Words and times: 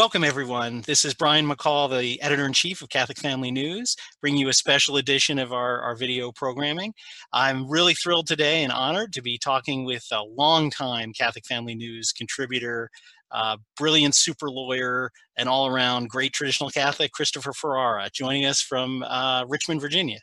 Welcome, 0.00 0.24
everyone. 0.24 0.80
This 0.86 1.04
is 1.04 1.12
Brian 1.12 1.46
McCall, 1.46 1.90
the 1.90 2.22
editor 2.22 2.46
in 2.46 2.54
chief 2.54 2.80
of 2.80 2.88
Catholic 2.88 3.18
Family 3.18 3.50
News, 3.50 3.94
bringing 4.22 4.40
you 4.40 4.48
a 4.48 4.54
special 4.54 4.96
edition 4.96 5.38
of 5.38 5.52
our, 5.52 5.78
our 5.82 5.94
video 5.94 6.32
programming. 6.32 6.94
I'm 7.34 7.68
really 7.68 7.92
thrilled 7.92 8.26
today 8.26 8.64
and 8.64 8.72
honored 8.72 9.12
to 9.12 9.20
be 9.20 9.36
talking 9.36 9.84
with 9.84 10.06
a 10.10 10.22
longtime 10.22 11.12
Catholic 11.12 11.44
Family 11.44 11.74
News 11.74 12.12
contributor, 12.12 12.88
uh, 13.30 13.58
brilliant 13.76 14.14
super 14.14 14.50
lawyer, 14.50 15.10
and 15.36 15.50
all 15.50 15.66
around 15.66 16.08
great 16.08 16.32
traditional 16.32 16.70
Catholic, 16.70 17.12
Christopher 17.12 17.52
Ferrara, 17.52 18.08
joining 18.10 18.46
us 18.46 18.62
from 18.62 19.02
uh, 19.02 19.44
Richmond, 19.48 19.82
Virginia. 19.82 20.20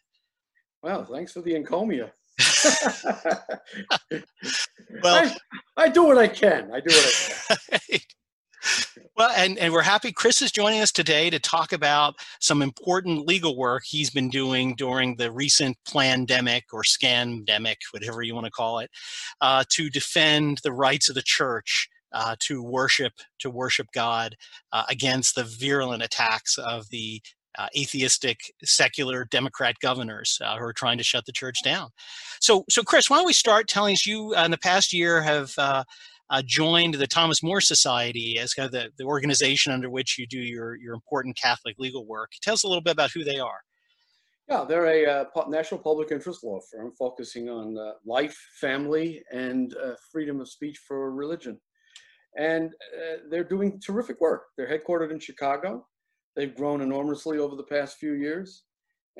Well, 0.81 1.05
thanks 1.05 1.33
for 1.33 1.41
the 1.41 1.53
encomia. 1.53 2.09
well, 5.03 5.23
I, 5.23 5.37
I, 5.77 5.89
do 5.89 6.05
what 6.05 6.17
I 6.17 6.29
can. 6.29 6.71
I 6.73 6.79
do 6.79 6.95
what 6.95 7.59
I 7.71 7.77
can. 7.77 7.99
Well, 9.17 9.31
and, 9.35 9.57
and 9.57 9.73
we're 9.73 9.81
happy 9.81 10.11
Chris 10.11 10.43
is 10.43 10.51
joining 10.51 10.79
us 10.79 10.91
today 10.91 11.31
to 11.31 11.39
talk 11.39 11.73
about 11.73 12.17
some 12.39 12.61
important 12.61 13.25
legal 13.25 13.57
work 13.57 13.81
he's 13.83 14.11
been 14.11 14.29
doing 14.29 14.75
during 14.75 15.15
the 15.15 15.31
recent 15.31 15.75
pandemic 15.91 16.65
or 16.71 16.83
scandemic, 16.83 17.77
whatever 17.89 18.21
you 18.21 18.35
want 18.35 18.45
to 18.45 18.51
call 18.51 18.77
it, 18.77 18.91
uh, 19.41 19.63
to 19.69 19.89
defend 19.89 20.59
the 20.63 20.71
rights 20.71 21.09
of 21.09 21.15
the 21.15 21.23
church 21.25 21.89
uh, 22.13 22.35
to 22.41 22.61
worship 22.61 23.13
to 23.39 23.49
worship 23.49 23.87
God 23.91 24.35
uh, 24.71 24.83
against 24.87 25.33
the 25.33 25.45
virulent 25.45 26.03
attacks 26.03 26.59
of 26.59 26.87
the 26.91 27.19
uh, 27.57 27.67
atheistic 27.75 28.53
secular 28.63 29.25
Democrat 29.25 29.77
governors 29.81 30.39
uh, 30.45 30.57
who 30.57 30.63
are 30.63 30.73
trying 30.73 30.99
to 30.99 31.03
shut 31.03 31.25
the 31.25 31.31
church 31.31 31.57
down. 31.63 31.89
So, 32.39 32.65
so 32.69 32.83
Chris, 32.83 33.09
why 33.09 33.17
don't 33.17 33.25
we 33.25 33.33
start 33.33 33.67
telling 33.67 33.93
us 33.93 34.05
you 34.05 34.35
uh, 34.37 34.45
in 34.45 34.51
the 34.51 34.59
past 34.59 34.93
year 34.93 35.23
have 35.23 35.55
uh, 36.29 36.41
joined 36.45 36.95
the 36.95 37.07
Thomas 37.07 37.41
More 37.41 37.61
Society 37.61 38.37
as 38.39 38.53
kind 38.53 38.65
of 38.65 38.71
the, 38.71 38.89
the 38.97 39.05
organization 39.05 39.71
under 39.71 39.89
which 39.89 40.17
you 40.17 40.27
do 40.27 40.39
your, 40.39 40.75
your 40.75 40.93
important 40.93 41.37
Catholic 41.37 41.75
legal 41.79 42.05
work. 42.05 42.31
Tell 42.41 42.53
us 42.53 42.63
a 42.63 42.67
little 42.67 42.81
bit 42.81 42.93
about 42.93 43.11
who 43.11 43.23
they 43.23 43.39
are. 43.39 43.61
Yeah, 44.49 44.63
they're 44.63 44.85
a 44.85 45.05
uh, 45.05 45.25
national 45.49 45.81
public 45.81 46.11
interest 46.11 46.43
law 46.43 46.59
firm 46.71 46.93
focusing 46.97 47.49
on 47.49 47.77
uh, 47.77 47.93
life, 48.05 48.37
family, 48.61 49.21
and 49.31 49.75
uh, 49.75 49.95
freedom 50.11 50.39
of 50.39 50.49
speech 50.49 50.79
for 50.87 51.13
religion. 51.13 51.59
And 52.37 52.71
uh, 52.95 53.17
they're 53.29 53.43
doing 53.43 53.81
terrific 53.85 54.21
work. 54.21 54.43
They're 54.55 54.69
headquartered 54.69 55.11
in 55.11 55.19
Chicago. 55.19 55.85
They've 56.35 56.55
grown 56.55 56.81
enormously 56.81 57.39
over 57.39 57.55
the 57.55 57.63
past 57.63 57.97
few 57.97 58.13
years. 58.13 58.63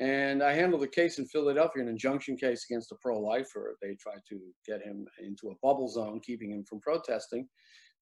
And 0.00 0.42
I 0.42 0.52
handled 0.52 0.84
a 0.84 0.88
case 0.88 1.18
in 1.18 1.26
Philadelphia, 1.26 1.82
an 1.82 1.88
injunction 1.88 2.36
case 2.36 2.64
against 2.70 2.92
a 2.92 2.96
pro 3.00 3.18
lifer. 3.18 3.76
They 3.82 3.96
tried 4.00 4.20
to 4.28 4.38
get 4.66 4.80
him 4.82 5.06
into 5.20 5.48
a 5.48 5.56
bubble 5.60 5.88
zone, 5.88 6.20
keeping 6.24 6.52
him 6.52 6.64
from 6.64 6.80
protesting. 6.80 7.48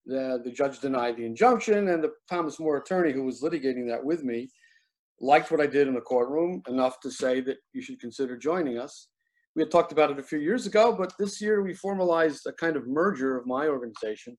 The, 0.05 0.41
the 0.45 0.53
judge 0.53 0.81
denied 0.81 1.17
the 1.17 1.25
injunction, 1.25 1.89
and 1.89 2.05
the 2.05 2.13
Thomas 2.29 2.61
More 2.61 2.77
attorney, 2.77 3.13
who 3.13 3.25
was 3.25 3.43
litigating 3.43 3.89
that 3.89 4.05
with 4.05 4.25
me, 4.25 4.49
liked 5.21 5.51
what 5.51 5.61
I 5.61 5.67
did 5.67 5.89
in 5.89 5.95
the 5.95 6.01
courtroom 6.01 6.63
enough 6.69 7.01
to 7.01 7.11
say 7.11 7.41
that 7.41 7.57
you 7.73 7.81
should 7.81 7.99
consider 7.99 8.37
joining 8.37 8.79
us. 8.79 9.09
We 9.55 9.63
had 9.63 9.71
talked 9.71 9.91
about 9.91 10.11
it 10.11 10.19
a 10.19 10.23
few 10.23 10.39
years 10.39 10.67
ago, 10.67 10.95
but 10.97 11.15
this 11.19 11.41
year 11.41 11.63
we 11.63 11.73
formalized 11.73 12.47
a 12.47 12.53
kind 12.53 12.77
of 12.77 12.87
merger 12.87 13.39
of 13.39 13.47
my 13.47 13.69
organization, 13.69 14.37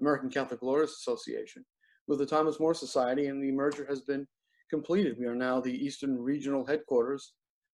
American 0.00 0.30
Catholic 0.30 0.62
Lawyers 0.62 0.92
Association, 0.92 1.64
with 2.08 2.18
the 2.18 2.26
Thomas 2.26 2.58
More 2.58 2.72
Society, 2.72 3.26
and 3.26 3.42
the 3.42 3.52
merger 3.52 3.86
has 3.86 4.00
been 4.00 4.26
completed. 4.70 5.16
We 5.18 5.26
are 5.26 5.34
now 5.34 5.60
the 5.60 5.72
Eastern 5.72 6.18
Regional 6.18 6.64
Headquarters 6.64 7.32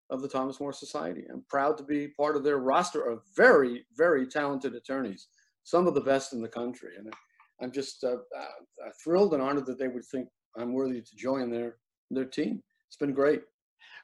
of 0.09 0.22
the 0.22 0.27
Thomas 0.27 0.59
More 0.59 0.73
Society. 0.73 1.25
I'm 1.31 1.44
proud 1.50 1.77
to 1.77 1.83
be 1.83 2.07
part 2.07 2.35
of 2.35 2.44
their 2.44 2.57
roster 2.57 3.03
of 3.03 3.22
very, 3.35 3.85
very 3.95 4.25
talented 4.25 4.73
attorneys, 4.75 5.27
some 5.63 5.88
of 5.88 5.94
the 5.94 6.01
best 6.01 6.33
in 6.33 6.41
the 6.41 6.47
country. 6.47 6.91
And 6.97 7.13
I'm 7.61 7.72
just 7.72 8.03
uh, 8.03 8.17
uh, 8.38 8.89
thrilled 9.03 9.33
and 9.33 9.41
honored 9.41 9.66
that 9.67 9.77
they 9.77 9.88
would 9.88 10.05
think 10.05 10.27
I'm 10.57 10.73
worthy 10.73 11.01
to 11.01 11.16
join 11.16 11.51
their, 11.51 11.75
their 12.09 12.25
team. 12.25 12.63
It's 12.88 12.97
been 12.97 13.13
great. 13.13 13.44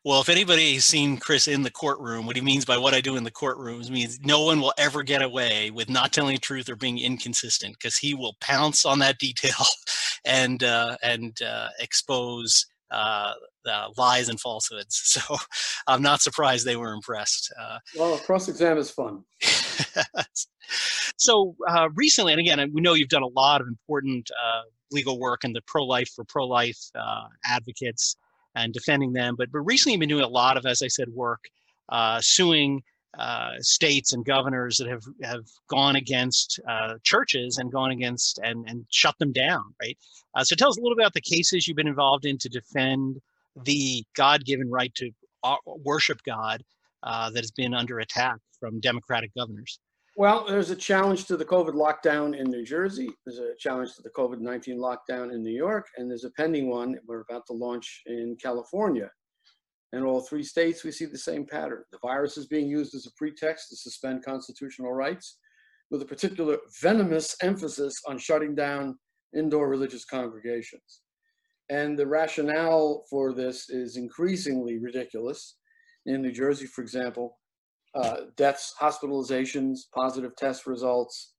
Well, 0.04 0.22
if 0.22 0.30
anybody 0.30 0.76
has 0.76 0.86
seen 0.86 1.18
Chris 1.18 1.48
in 1.48 1.64
the 1.64 1.72
courtroom, 1.72 2.28
what 2.28 2.36
he 2.36 2.42
means 2.42 2.64
by 2.64 2.78
what 2.78 2.94
I 2.94 3.02
do 3.02 3.18
in 3.18 3.24
the 3.24 3.32
courtrooms 3.32 3.90
means 3.90 4.20
no 4.22 4.44
one 4.44 4.62
will 4.62 4.74
ever 4.78 5.02
get 5.02 5.24
away 5.24 5.72
with 5.72 5.90
not 5.90 6.14
telling 6.14 6.36
the 6.36 6.40
truth 6.40 6.70
or 6.70 6.76
being 6.76 7.00
inconsistent 7.00 7.74
because 7.74 7.98
he 7.98 8.14
will 8.14 8.38
pounce 8.40 8.86
on 8.86 9.00
that 9.00 9.18
detail 9.18 9.66
and 10.26 10.64
uh, 10.64 10.96
and 11.02 11.42
uh, 11.42 11.70
expose 11.80 12.68
uh, 12.96 13.34
uh, 13.70 13.90
lies 13.98 14.30
and 14.30 14.40
falsehoods. 14.40 15.02
So 15.26 15.38
I'm 15.88 16.02
not 16.02 16.22
surprised 16.22 16.66
they 16.66 16.76
were 16.76 16.94
impressed. 16.94 17.54
Uh, 17.60 17.80
well, 17.98 18.18
cross 18.18 18.48
exam 18.48 18.78
is 18.78 18.90
fun. 18.90 19.24
so 21.18 21.56
uh, 21.70 21.90
recently, 21.96 22.34
and 22.34 22.40
again, 22.40 22.72
we 22.74 22.82
know 22.82 22.94
you've 22.94 23.10
done 23.10 23.24
a 23.24 23.28
lot 23.28 23.62
of 23.62 23.68
important 23.68 24.30
uh, 24.32 24.62
legal 24.92 25.20
work 25.20 25.44
in 25.44 25.54
the 25.54 25.62
pro 25.68 25.84
life 25.86 26.10
for 26.16 26.26
pro 26.26 26.46
life 26.46 26.80
uh, 26.96 27.28
advocates 27.46 28.18
and 28.56 28.74
defending 28.74 29.14
them. 29.14 29.36
But, 29.38 29.52
but 29.52 29.60
recently, 29.60 29.94
you've 29.94 30.02
been 30.02 30.10
doing 30.10 30.24
a 30.24 30.28
lot 30.28 30.58
of, 30.58 30.66
as 30.66 30.82
I 30.82 30.88
said, 30.88 31.10
work 31.10 31.44
suing 32.20 32.84
uh, 33.20 33.52
states 33.60 34.14
and 34.14 34.26
governors 34.26 34.78
that 34.78 34.88
have 34.88 35.04
have 35.24 35.46
gone 35.70 35.96
against 35.96 36.60
uh, 36.68 36.96
churches 37.04 37.58
and 37.58 37.72
gone 37.72 37.92
against 37.92 38.40
and 38.44 38.68
and 38.68 38.86
shut 38.90 39.18
them 39.20 39.32
down, 39.32 39.64
right? 39.82 39.98
Uh, 40.36 40.44
so 40.44 40.56
tell 40.56 40.70
us 40.70 40.78
a 40.78 40.82
little 40.82 40.98
about 40.98 41.14
the 41.14 41.22
cases 41.22 41.68
you've 41.68 41.78
been 41.78 41.88
involved 41.88 42.26
in 42.26 42.38
to 42.38 42.50
defend 42.50 43.20
the 43.64 44.04
God-given 44.16 44.70
right 44.70 44.94
to 44.96 45.12
uh, 45.44 45.56
worship 45.66 46.20
God 46.26 46.62
uh, 47.04 47.30
that 47.30 47.44
has 47.44 47.52
been 47.52 47.74
under 47.74 48.00
attack 48.00 48.38
from 48.60 48.80
Democratic 48.82 49.34
governors. 49.34 49.80
Well, 50.18 50.46
there's 50.48 50.70
a 50.70 50.76
challenge 50.76 51.26
to 51.26 51.36
the 51.36 51.44
COVID 51.44 51.74
lockdown 51.74 52.38
in 52.38 52.50
New 52.50 52.64
Jersey. 52.64 53.10
There's 53.26 53.40
a 53.40 53.54
challenge 53.60 53.96
to 53.96 54.02
the 54.02 54.10
COVID 54.12 54.40
19 54.40 54.78
lockdown 54.78 55.34
in 55.34 55.44
New 55.44 55.52
York, 55.52 55.88
and 55.98 56.10
there's 56.10 56.24
a 56.24 56.32
pending 56.32 56.70
one 56.70 56.98
we're 57.06 57.22
about 57.22 57.46
to 57.48 57.54
launch 57.54 58.02
in 58.06 58.38
California. 58.42 59.10
In 59.96 60.04
all 60.04 60.20
three 60.20 60.44
states, 60.44 60.84
we 60.84 60.92
see 60.92 61.06
the 61.06 61.18
same 61.18 61.46
pattern. 61.46 61.84
The 61.92 62.00
virus 62.02 62.38
is 62.38 62.48
being 62.48 62.68
used 62.68 62.94
as 62.96 63.06
a 63.06 63.14
pretext 63.16 63.70
to 63.70 63.78
suspend 63.78 64.26
constitutional 64.26 64.92
rights, 64.92 65.38
with 65.90 66.02
a 66.02 66.06
particular 66.06 66.58
venomous 66.82 67.34
emphasis 67.42 67.94
on 68.06 68.18
shutting 68.18 68.56
down 68.56 69.00
indoor 69.34 69.70
religious 69.70 70.04
congregations. 70.04 71.02
And 71.70 71.98
the 71.98 72.08
rationale 72.08 73.06
for 73.10 73.34
this 73.34 73.70
is 73.70 73.96
increasingly 73.96 74.80
ridiculous. 74.80 75.56
In 76.06 76.22
New 76.22 76.34
Jersey, 76.34 76.66
for 76.66 76.82
example, 76.82 77.40
uh, 77.96 78.18
deaths, 78.36 78.74
hospitalizations, 78.80 79.80
positive 79.94 80.36
test 80.36 80.68
results, 80.68 81.36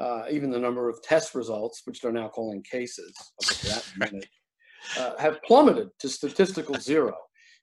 uh, 0.00 0.22
even 0.30 0.50
the 0.50 0.58
number 0.58 0.88
of 0.88 1.02
test 1.02 1.34
results, 1.34 1.82
which 1.84 2.00
they're 2.00 2.10
now 2.10 2.28
calling 2.28 2.62
cases, 2.62 3.12
uh, 4.98 5.16
have 5.18 5.42
plummeted 5.42 5.88
to 5.98 6.08
statistical 6.08 6.74
zero. 6.76 7.14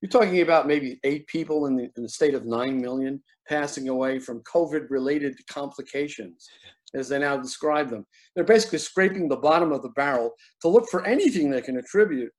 You're 0.05 0.21
talking 0.21 0.41
about 0.41 0.67
maybe 0.67 0.99
eight 1.03 1.25
people 1.25 1.65
in 1.65 1.75
the, 1.75 1.89
in 1.97 2.03
the 2.03 2.09
state 2.09 2.35
of 2.35 2.45
9 2.45 2.79
million 2.79 3.23
passing 3.49 3.89
away 3.89 4.19
from 4.19 4.41
COVID 4.41 4.91
related 4.91 5.35
complications, 5.47 6.47
as 6.93 7.09
they 7.09 7.17
now 7.17 7.37
describe 7.37 7.89
them. 7.89 8.05
They're 8.35 8.43
basically 8.43 8.77
scraping 8.77 9.27
the 9.27 9.37
bottom 9.37 9.71
of 9.71 9.81
the 9.81 9.89
barrel 9.89 10.33
to 10.61 10.67
look 10.67 10.87
for 10.91 11.03
anything 11.07 11.49
they 11.49 11.63
can 11.63 11.77
attribute 11.77 12.31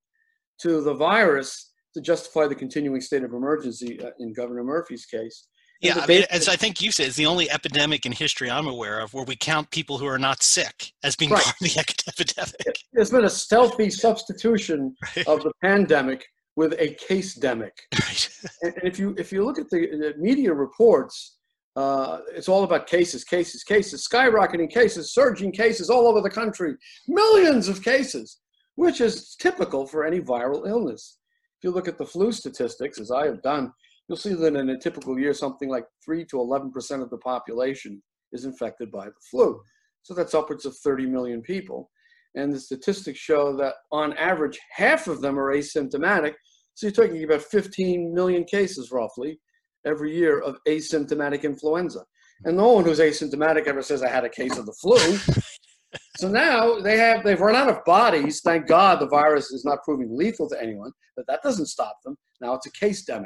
to 0.60 0.81
the 0.81 0.94
virus 0.94 1.72
to 1.94 2.00
justify 2.00 2.47
the 2.47 2.54
continuing 2.54 3.00
state 3.00 3.25
of 3.25 3.32
emergency 3.32 4.00
uh, 4.00 4.10
in 4.21 4.33
Governor 4.33 4.62
Murphy's 4.62 5.04
case. 5.04 5.48
Yeah, 5.81 5.98
I 6.00 6.06
mean, 6.06 6.25
as 6.31 6.48
I 6.48 6.54
think 6.54 6.81
you 6.81 6.93
said, 6.93 7.09
it's 7.09 7.16
the 7.16 7.27
only 7.27 7.50
epidemic 7.50 8.06
in 8.06 8.12
history 8.12 8.48
I'm 8.48 8.69
aware 8.69 9.00
of 9.00 9.12
where 9.12 9.25
we 9.25 9.34
count 9.34 9.72
people 9.72 9.98
who 9.98 10.06
are 10.06 10.21
not 10.21 10.41
sick 10.41 10.93
as 11.03 11.16
being 11.16 11.33
right. 11.33 11.43
part 11.43 11.57
of 11.60 11.69
the 11.69 11.80
epidemic. 12.09 12.78
There's 12.92 13.10
been 13.10 13.24
a 13.24 13.30
stealthy 13.30 13.91
substitution 13.91 14.95
right. 15.16 15.27
of 15.27 15.42
the 15.42 15.51
pandemic 15.62 16.24
with 16.57 16.75
a 16.79 16.95
case 16.95 17.39
demic. 17.39 17.73
And, 18.63 18.75
if 18.83 18.99
you 18.99 19.15
if 19.19 19.33
you 19.33 19.45
look 19.45 19.59
at 19.59 19.69
the, 19.71 19.81
the 19.87 20.15
media 20.19 20.53
reports, 20.53 21.37
uh, 21.77 22.21
it's 22.35 22.49
all 22.49 22.65
about 22.65 22.87
cases, 22.87 23.23
cases, 23.23 23.63
cases, 23.63 24.07
skyrocketing 24.11 24.71
cases, 24.71 25.13
surging 25.13 25.53
cases 25.53 25.91
all 25.91 26.07
over 26.07 26.21
the 26.21 26.31
country, 26.31 26.75
millions 27.07 27.69
of 27.69 27.83
cases, 27.83 28.39
which 28.77 29.01
is 29.01 29.37
typical 29.37 29.87
for 29.87 30.05
any 30.05 30.21
viral 30.21 30.67
illness. 30.67 31.19
If 31.59 31.65
you 31.65 31.71
look 31.71 31.89
at 31.89 31.99
the 31.99 32.07
flu 32.07 32.33
statistics, 32.33 32.99
as 32.99 33.11
I 33.11 33.27
have 33.27 33.43
done, 33.43 33.73
you'll 34.09 34.17
see 34.17 34.35
that 34.35 34.57
in 34.57 34.71
a 34.71 34.79
typical 34.79 35.19
year, 35.19 35.35
something 35.35 35.69
like 35.69 35.85
3 36.05 36.25
to 36.27 36.37
11% 36.37 37.03
of 37.03 37.11
the 37.11 37.19
population 37.19 38.03
is 38.33 38.45
infected 38.45 38.91
by 38.91 39.07
the 39.07 39.21
flu. 39.31 39.61
So 40.03 40.15
that's 40.15 40.35
upwards 40.35 40.65
of 40.65 40.77
30 40.79 41.07
million 41.07 41.43
people. 41.43 41.91
And 42.36 42.53
the 42.53 42.60
statistics 42.60 43.18
show 43.18 43.56
that 43.56 43.74
on 43.91 44.12
average, 44.15 44.59
half 44.71 45.09
of 45.09 45.21
them 45.21 45.38
are 45.38 45.54
asymptomatic. 45.54 46.34
So 46.74 46.86
you're 46.86 46.92
talking 46.92 47.24
about 47.24 47.42
15 47.42 48.15
million 48.15 48.44
cases 48.44 48.91
roughly 48.92 49.41
every 49.86 50.15
year 50.15 50.41
of 50.41 50.59
asymptomatic 50.68 51.42
influenza. 51.42 52.04
And 52.44 52.56
no 52.56 52.72
one 52.72 52.84
who's 52.84 53.00
asymptomatic 53.00 53.66
ever 53.66 53.83
says, 53.83 54.03
I 54.03 54.09
had 54.09 54.24
a 54.24 54.28
case 54.28 54.59
of 54.59 54.66
the 54.66 54.74
flu. 54.74 54.98
so 56.18 56.28
now 56.28 56.78
they 56.80 56.98
have, 56.98 57.24
they've 57.24 57.41
run 57.41 57.56
out 57.56 57.71
of 57.71 57.84
bodies. 57.84 58.42
Thank 58.44 58.66
God 58.66 59.00
the 59.00 59.09
virus 59.09 59.50
is 59.50 59.65
not 59.65 59.83
proving 59.84 60.15
lethal 60.15 60.48
to 60.50 60.62
anyone, 60.62 60.92
but 61.16 61.27
that 61.28 61.42
doesn't 61.42 61.66
stop 61.66 61.97
them. 62.04 62.16
Now 62.42 62.54
it's 62.54 62.66
a 62.66 62.72
case 62.72 63.06
demic. 63.09 63.24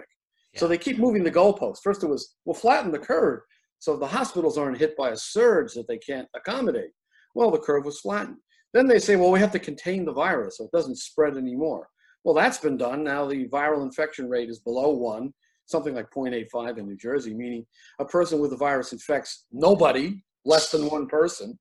Yeah. 0.55 0.61
So 0.61 0.69
they 0.69 0.79
keep 0.79 0.99
moving 0.99 1.25
the 1.25 1.33
goalposts. 1.33 1.83
First 1.83 2.05
it 2.05 2.09
was, 2.09 2.37
we'll 2.45 2.55
flatten 2.55 2.93
the 2.93 2.99
curve 2.99 3.41
so 3.81 3.97
the 3.97 4.07
hospitals 4.07 4.59
aren't 4.59 4.79
hit 4.79 4.97
by 4.97 5.11
a 5.11 5.17
surge 5.17 5.73
that 5.73 5.89
they 5.89 5.99
can't 5.99 6.29
accommodate. 6.37 6.91
Well, 7.35 7.51
the 7.51 7.59
curve 7.59 7.87
was 7.87 8.01
flattened. 8.01 8.37
Then 8.73 8.87
they 8.87 8.99
say, 8.99 9.17
well, 9.17 9.33
we 9.33 9.41
have 9.41 9.53
to 9.53 9.59
contain 9.59 10.05
the 10.05 10.13
virus 10.13 10.59
so 10.59 10.65
it 10.65 10.73
doesn't 10.73 10.99
spread 10.99 11.37
anymore. 11.37 11.89
Well, 12.25 12.35
that's 12.35 12.59
been 12.59 12.77
done. 12.77 13.03
Now 13.03 13.27
the 13.27 13.49
viral 13.49 13.83
infection 13.83 14.29
rate 14.29 14.51
is 14.51 14.61
below 14.61 14.91
one, 14.91 15.33
something 15.67 15.95
like 15.95 16.11
0.85 16.11 16.79
in 16.79 16.87
New 16.87 16.97
Jersey, 16.97 17.35
meaning 17.35 17.67
a 17.99 18.05
person 18.05 18.41
with 18.41 18.51
the 18.51 18.57
virus 18.57 18.93
infects 18.93 19.47
nobody, 19.51 20.23
less 20.45 20.71
than 20.71 20.89
one 20.89 21.07
person. 21.07 21.59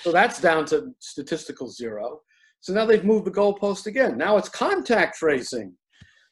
So 0.00 0.12
that's 0.12 0.40
down 0.40 0.64
to 0.66 0.92
statistical 0.98 1.68
zero. 1.68 2.20
So 2.60 2.72
now 2.72 2.86
they've 2.86 3.04
moved 3.04 3.26
the 3.26 3.30
goalpost 3.30 3.86
again. 3.86 4.16
Now 4.16 4.36
it's 4.36 4.48
contact 4.48 5.18
tracing. 5.18 5.74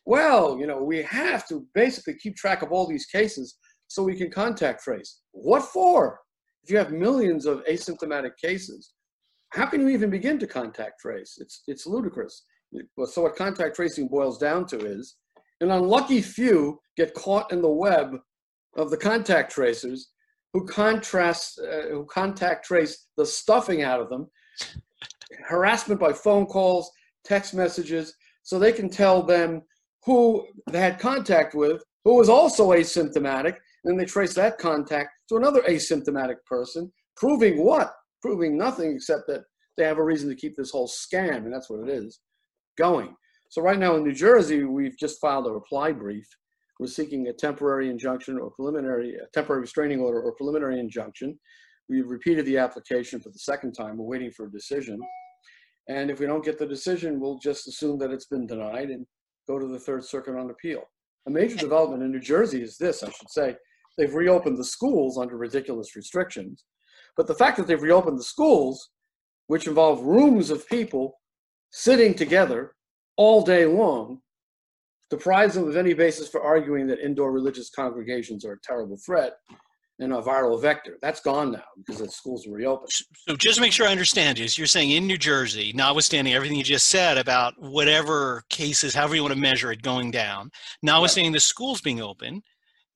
Well, 0.05 0.59
you 0.59 0.67
know, 0.67 0.83
we 0.83 1.03
have 1.03 1.47
to 1.49 1.67
basically 1.75 2.15
keep 2.15 2.35
track 2.37 2.63
of 2.63 2.73
all 2.73 2.87
these 2.87 3.07
cases 3.07 3.59
so 3.89 4.03
we 4.03 4.17
can 4.17 4.31
contact 4.31 4.83
trace. 4.83 5.21
What 5.33 5.63
for? 5.63 6.21
If 6.65 6.71
you 6.71 6.79
have 6.79 6.93
millions 6.93 7.47
of 7.47 7.65
asymptomatic 7.65 8.33
cases, 8.43 8.93
how 9.51 9.67
can 9.67 9.81
you 9.81 9.89
even 9.89 10.11
begin 10.11 10.39
to 10.39 10.47
contact 10.47 11.01
trace? 11.01 11.39
It's, 11.41 11.63
it's 11.67 11.87
ludicrous. 11.87 12.45
So 13.07 13.23
what 13.23 13.37
contact 13.37 13.77
tracing 13.77 14.09
boils 14.09 14.39
down 14.39 14.67
to 14.67 14.79
is 14.79 15.17
an 15.61 15.71
unlucky 15.71 16.21
few 16.21 16.81
get 16.97 17.15
caught 17.15 17.51
in 17.53 17.63
the 17.63 17.69
web 17.69 18.17
of 18.77 18.91
the 18.91 18.97
contact 18.97 19.51
tracers 19.53 20.11
who 20.53 20.67
contrast, 20.67 21.61
uh, 21.61 21.89
who 21.89 22.07
contact 22.07 22.65
trace 22.65 23.07
the 23.17 23.27
stuffing 23.27 23.83
out 23.83 24.01
of 24.01 24.09
them, 24.09 24.29
harassment 25.47 26.01
by 26.01 26.13
phone 26.13 26.47
calls, 26.47 26.91
text 27.25 27.55
messages, 27.55 28.15
so 28.43 28.59
they 28.59 28.73
can 28.73 28.89
tell 28.89 29.23
them 29.23 29.63
who 30.05 30.47
they 30.71 30.81
had 30.81 30.99
contact 30.99 31.55
with, 31.55 31.83
who 32.05 32.15
was 32.15 32.29
also 32.29 32.71
asymptomatic, 32.71 33.55
and 33.85 33.93
then 33.93 33.97
they 33.97 34.05
trace 34.05 34.35
that 34.35 34.59
contact 34.59 35.11
to 35.29 35.37
another 35.37 35.61
asymptomatic 35.63 36.37
person, 36.47 36.91
proving 37.17 37.63
what? 37.63 37.93
Proving 38.23 38.59
nothing 38.59 38.93
except 38.93 39.27
that 39.29 39.43
they 39.77 39.85
have 39.85 39.99
a 39.99 40.05
reason 40.05 40.29
to 40.29 40.35
keep 40.35 40.57
this 40.57 40.71
whole 40.71 40.89
scam, 40.89 41.45
and 41.45 41.53
that's 41.53 41.71
what 41.71 41.89
it 41.89 41.89
is, 41.89 42.21
going. 42.77 43.15
So 43.51 43.63
right 43.63 43.79
now 43.79 43.97
in 43.97 44.05
New 44.05 44.13
Jersey, 44.13 44.65
we've 44.65 44.99
just 44.99 45.21
filed 45.21 45.47
a 45.47 45.51
reply 45.51 45.93
brief. 45.93 46.27
We're 46.81 46.89
seeking 46.89 47.29
a 47.29 47.33
temporary 47.33 47.89
injunction 47.89 48.39
or 48.39 48.51
preliminary, 48.51 49.15
a 49.15 49.27
temporary 49.33 49.63
restraining 49.63 50.01
order 50.01 50.21
or 50.21 50.35
preliminary 50.35 50.79
injunction. 50.79 51.39
We've 51.89 52.09
repeated 52.09 52.45
the 52.45 52.59
application 52.59 53.21
for 53.21 53.31
the 53.31 53.39
second 53.39 53.73
time. 53.73 53.97
We're 53.97 54.05
waiting 54.05 54.31
for 54.31 54.47
a 54.47 54.51
decision. 54.51 55.01
And 55.89 56.11
if 56.11 56.21
we 56.21 56.27
don't 56.27 56.45
get 56.45 56.59
the 56.59 56.67
decision, 56.67 57.19
we'll 57.19 57.39
just 57.39 57.67
assume 57.67 57.99
that 58.01 58.11
it's 58.11 58.27
been 58.27 58.47
denied 58.47 58.91
and 58.91 59.07
go 59.49 59.59
to 59.59 59.67
the 59.67 59.79
Third 59.79 60.05
Circuit 60.05 60.37
on 60.37 60.51
appeal. 60.51 60.83
A 61.27 61.31
major 61.31 61.57
development 61.57 62.03
in 62.03 62.13
New 62.13 62.21
Jersey 62.21 62.63
is 62.63 62.77
this, 62.77 63.03
I 63.03 63.11
should 63.11 63.31
say. 63.31 63.57
They've 63.97 64.15
reopened 64.15 64.59
the 64.59 64.65
schools 64.65 65.19
under 65.19 65.37
ridiculous 65.37 65.97
restrictions. 65.97 66.65
But 67.19 67.27
the 67.27 67.35
fact 67.35 67.57
that 67.57 67.67
they've 67.67 67.83
reopened 67.83 68.17
the 68.17 68.23
schools, 68.25 68.91
which 69.49 69.67
involve 69.67 70.01
rooms 70.03 70.51
of 70.51 70.67
people 70.69 71.19
sitting 71.71 72.15
together 72.15 72.77
all 73.17 73.43
day 73.43 73.67
long 73.67 74.21
deprives 75.11 75.55
them 75.55 75.69
of 75.69 75.77
any 75.77 75.95
basis 75.95 76.29
for 76.29 76.41
arguing 76.43 76.87
that 76.87 77.01
indoor 77.01 77.33
religious 77.33 77.71
congregations 77.71 78.45
are 78.45 78.53
a 78.53 78.61
terrible 78.63 78.97
threat 79.05 79.33
and 79.99 80.13
a 80.13 80.23
viral 80.23 80.63
vector. 80.63 80.97
That's 81.03 81.21
gone 81.21 81.51
now 81.51 81.65
because 81.79 81.99
the 81.99 82.09
schools 82.09 82.47
are 82.47 82.53
reopened. 82.53 82.93
So 83.27 83.35
just 83.35 83.57
to 83.57 83.63
make 83.63 83.73
sure 83.73 83.89
I 83.89 83.91
understand 83.91 84.39
you, 84.39 84.47
you're 84.53 84.69
saying 84.69 84.93
in 84.93 85.09
New 85.09 85.19
Jersey, 85.19 85.73
notwithstanding 85.75 86.35
everything 86.35 86.57
you 86.57 86.63
just 86.63 86.87
said 86.87 87.19
about 87.19 87.55
whatever 87.59 88.45
cases, 88.49 88.95
however 88.95 89.17
you 89.17 89.23
want 89.23 89.35
to 89.35 89.41
measure 89.41 89.73
it, 89.73 89.83
going 89.83 90.13
down, 90.13 90.53
notwithstanding 90.85 91.33
right. 91.33 91.39
the 91.39 91.41
schools 91.41 91.81
being 91.81 92.01
open, 92.01 92.43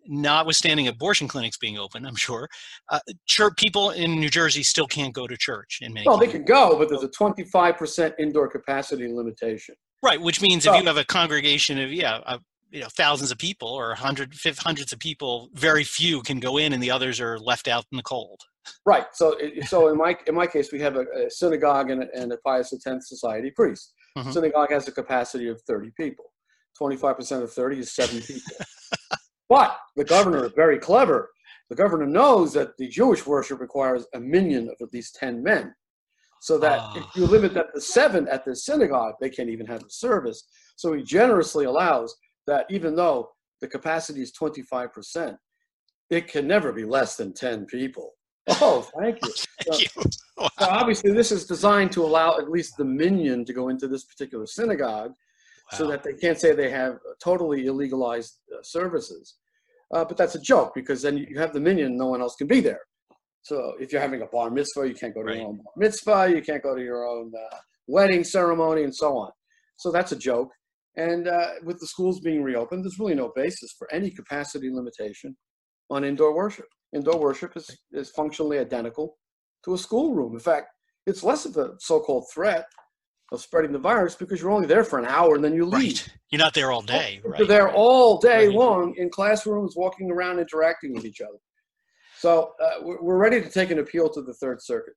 notwithstanding 0.06 0.88
abortion 0.88 1.28
clinics 1.28 1.56
being 1.56 1.78
open, 1.78 2.06
I'm 2.06 2.16
sure, 2.16 2.49
uh, 2.90 3.00
church 3.26 3.54
people 3.56 3.90
in 3.90 4.19
New 4.19 4.28
Jersey 4.28 4.62
still 4.62 4.87
can't 4.87 5.14
go 5.14 5.26
to 5.26 5.37
church. 5.37 5.78
In 5.81 5.93
many 5.93 6.06
well, 6.06 6.19
they 6.19 6.26
can 6.26 6.44
go, 6.44 6.78
but 6.78 6.88
there's 6.88 7.02
a 7.02 7.08
25% 7.08 8.14
indoor 8.19 8.49
capacity 8.49 9.08
limitation. 9.12 9.75
Right, 10.02 10.20
which 10.20 10.40
means 10.40 10.64
so, 10.64 10.75
if 10.75 10.81
you 10.81 10.87
have 10.87 10.96
a 10.96 11.04
congregation 11.04 11.78
of 11.78 11.93
yeah, 11.93 12.20
uh, 12.26 12.38
you 12.72 12.81
know, 12.81 12.88
thousands 12.96 13.31
of 13.31 13.38
people 13.38 13.69
or 13.69 13.94
hundred, 13.94 14.34
hundreds 14.58 14.93
of 14.93 14.99
people, 14.99 15.49
very 15.52 15.84
few 15.84 16.22
can 16.22 16.40
go 16.40 16.56
in, 16.56 16.72
and 16.72 16.82
the 16.82 16.90
others 16.90 17.20
are 17.20 17.38
left 17.38 17.69
out 17.69 17.84
in 17.93 17.96
the 17.96 18.02
cold. 18.02 18.40
Right. 18.87 19.06
So, 19.12 19.37
so 19.66 19.88
in 19.88 19.98
my 19.98 20.16
in 20.26 20.34
my 20.34 20.46
case, 20.46 20.72
we 20.72 20.81
have 20.81 20.96
a, 20.96 21.05
a 21.26 21.31
synagogue 21.31 21.90
and 21.90 22.05
a, 22.05 22.06
and 22.14 22.32
a 22.32 22.38
Pius 22.38 22.72
X 22.72 23.08
Society 23.08 23.50
priest. 23.50 23.93
Mm-hmm. 24.16 24.31
Synagogue 24.32 24.70
has 24.70 24.88
a 24.88 24.93
capacity 24.93 25.48
of 25.48 25.60
thirty 25.62 25.90
people. 25.96 26.32
Twenty-five 26.76 27.16
percent 27.16 27.43
of 27.43 27.52
thirty 27.52 27.78
is 27.78 27.93
seven 27.93 28.20
people. 28.20 28.56
but 29.52 29.78
the 29.96 30.04
governor 30.04 30.46
is 30.46 30.52
very 30.56 30.78
clever. 30.78 31.28
The 31.69 31.76
governor 31.76 32.06
knows 32.06 32.54
that 32.54 32.70
the 32.78 32.88
Jewish 32.88 33.26
worship 33.26 33.60
requires 33.60 34.06
a 34.14 34.20
minyan 34.20 34.69
of 34.69 34.76
at 34.81 34.94
least 34.94 35.16
ten 35.16 35.43
men 35.43 35.75
so 36.40 36.58
that 36.58 36.81
oh. 36.82 36.93
if 36.96 37.04
you 37.14 37.25
limit 37.25 37.54
that 37.54 37.66
to 37.72 37.81
seven 37.81 38.26
at 38.28 38.44
the 38.44 38.56
synagogue, 38.56 39.14
they 39.20 39.31
can't 39.31 39.49
even 39.49 39.66
have 39.66 39.82
a 39.82 39.90
service. 39.90 40.43
So 40.75 40.93
he 40.93 41.02
generously 41.02 41.66
allows 41.66 42.16
that 42.49 42.66
even 42.69 42.96
though 42.96 43.31
the 43.60 43.69
capacity 43.69 44.22
is 44.22 44.32
25%, 44.32 45.37
it 46.10 46.26
can 46.26 46.48
never 46.48 46.72
be 46.72 46.84
less 46.84 47.16
than 47.16 47.32
10 47.32 47.66
people. 47.66 48.10
Oh, 48.60 48.88
thank 48.98 49.19
you. 49.22 49.32
thank 49.62 49.75
so, 49.75 50.00
you. 50.02 50.10
Wow. 50.37 50.48
so 50.58 50.66
obviously, 50.69 51.12
this 51.12 51.31
is 51.31 51.46
designed 51.46 51.93
to 51.93 52.02
allow 52.02 52.38
at 52.38 52.50
least 52.50 52.76
the 52.76 52.84
minyan 52.84 53.44
to 53.44 53.52
go 53.52 53.69
into 53.69 53.87
this 53.87 54.02
particular 54.02 54.46
synagogue 54.46 55.12
wow. 55.70 55.78
so 55.78 55.87
that 55.87 56.02
they 56.02 56.14
can't 56.14 56.40
say 56.40 56.52
they 56.52 56.70
have 56.70 56.98
totally 57.22 57.66
illegalized 57.66 58.32
uh, 58.52 58.62
services. 58.62 59.37
Uh, 59.92 60.04
but 60.04 60.16
that's 60.16 60.34
a 60.34 60.40
joke 60.40 60.72
because 60.74 61.02
then 61.02 61.16
you 61.18 61.38
have 61.38 61.52
the 61.52 61.60
minyan, 61.60 61.96
no 61.96 62.06
one 62.06 62.20
else 62.20 62.34
can 62.36 62.46
be 62.46 62.60
there. 62.60 62.80
So 63.42 63.74
if 63.80 63.92
you're 63.92 64.00
having 64.00 64.22
a 64.22 64.26
bar 64.26 64.50
mitzvah, 64.50 64.88
you 64.88 64.94
can't 64.94 65.14
go 65.14 65.20
to 65.20 65.26
right. 65.26 65.36
your 65.38 65.48
own 65.48 65.56
bar 65.56 65.72
mitzvah, 65.76 66.30
you 66.30 66.42
can't 66.42 66.62
go 66.62 66.74
to 66.74 66.82
your 66.82 67.04
own 67.06 67.32
uh, 67.36 67.56
wedding 67.86 68.24
ceremony, 68.24 68.84
and 68.84 68.94
so 68.94 69.16
on. 69.16 69.30
So 69.76 69.90
that's 69.90 70.12
a 70.12 70.16
joke. 70.16 70.50
And 70.96 71.26
uh, 71.26 71.48
with 71.64 71.80
the 71.80 71.86
schools 71.86 72.20
being 72.20 72.42
reopened, 72.42 72.84
there's 72.84 72.98
really 72.98 73.14
no 73.14 73.32
basis 73.34 73.74
for 73.78 73.92
any 73.92 74.10
capacity 74.10 74.70
limitation 74.72 75.36
on 75.90 76.04
indoor 76.04 76.34
worship. 76.34 76.66
Indoor 76.94 77.18
worship 77.18 77.56
is, 77.56 77.68
is 77.92 78.10
functionally 78.10 78.58
identical 78.58 79.16
to 79.64 79.74
a 79.74 79.78
schoolroom. 79.78 80.34
In 80.34 80.40
fact, 80.40 80.68
it's 81.06 81.24
less 81.24 81.46
of 81.46 81.56
a 81.56 81.70
so-called 81.78 82.26
threat 82.32 82.66
of 83.32 83.41
spreading 83.41 83.72
the 83.72 83.79
virus 83.79 84.15
because 84.15 84.41
you're 84.41 84.51
only 84.51 84.67
there 84.69 84.84
for 84.84 84.98
an 84.98 85.06
hour 85.06 85.34
and 85.34 85.43
then 85.43 85.55
you 85.55 85.65
leave. 85.65 86.03
Right. 86.03 86.08
You're 86.31 86.39
not 86.39 86.55
there 86.55 86.70
all 86.70 86.82
day. 86.82 87.20
Right. 87.24 87.39
You're 87.39 87.48
there 87.48 87.72
all 87.72 88.19
day 88.19 88.46
right. 88.46 88.56
long 88.56 88.94
in 88.98 89.08
classrooms, 89.08 89.74
walking 89.74 90.10
around, 90.10 90.39
interacting 90.39 90.93
with 90.93 91.06
each 91.06 91.22
other. 91.22 91.39
So 92.19 92.53
uh, 92.62 92.82
we're 92.82 93.17
ready 93.17 93.41
to 93.41 93.48
take 93.48 93.70
an 93.70 93.79
appeal 93.79 94.08
to 94.10 94.22
the 94.22 94.34
Third 94.34 94.62
Circuit. 94.62 94.94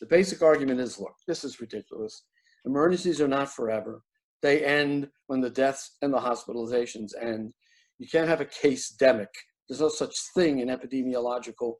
The 0.00 0.06
basic 0.06 0.42
argument 0.42 0.80
is 0.80 0.98
look, 0.98 1.14
this 1.26 1.44
is 1.44 1.60
ridiculous. 1.60 2.24
Emergencies 2.66 3.20
are 3.20 3.28
not 3.28 3.50
forever. 3.50 4.02
They 4.42 4.64
end 4.64 5.08
when 5.28 5.40
the 5.40 5.48
deaths 5.48 5.96
and 6.02 6.12
the 6.12 6.18
hospitalizations 6.18 7.12
end. 7.20 7.54
You 7.98 8.08
can't 8.08 8.28
have 8.28 8.40
a 8.40 8.46
case 8.46 8.94
demic. 9.00 9.28
There's 9.68 9.80
no 9.80 9.88
such 9.88 10.14
thing 10.34 10.58
in 10.58 10.68
epidemiological 10.68 11.74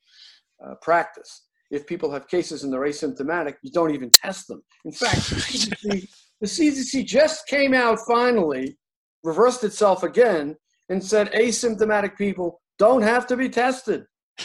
uh, 0.65 0.75
practice. 0.81 1.46
If 1.71 1.87
people 1.87 2.11
have 2.13 2.29
cases 2.29 2.63
and 2.63 2.73
they're 2.73 2.81
asymptomatic, 2.81 3.55
you 3.63 3.71
don't 3.73 3.95
even 3.95 4.11
test 4.11 4.49
them. 4.49 4.63
In 4.85 4.93
fact, 4.93 5.29
the 5.31 5.37
CDC, 5.37 6.09
the 6.41 6.47
CDC 6.47 7.05
just 7.05 7.47
came 7.47 7.75
out 7.75 7.99
finally, 8.07 8.77
reversed 9.25 9.65
itself 9.65 10.03
again, 10.03 10.57
and 10.89 11.03
said 11.03 11.33
asymptomatic 11.33 12.17
people 12.17 12.61
don't 12.79 13.03
have 13.03 13.27
to 13.29 13.37
be 13.37 13.49
tested. 13.49 14.05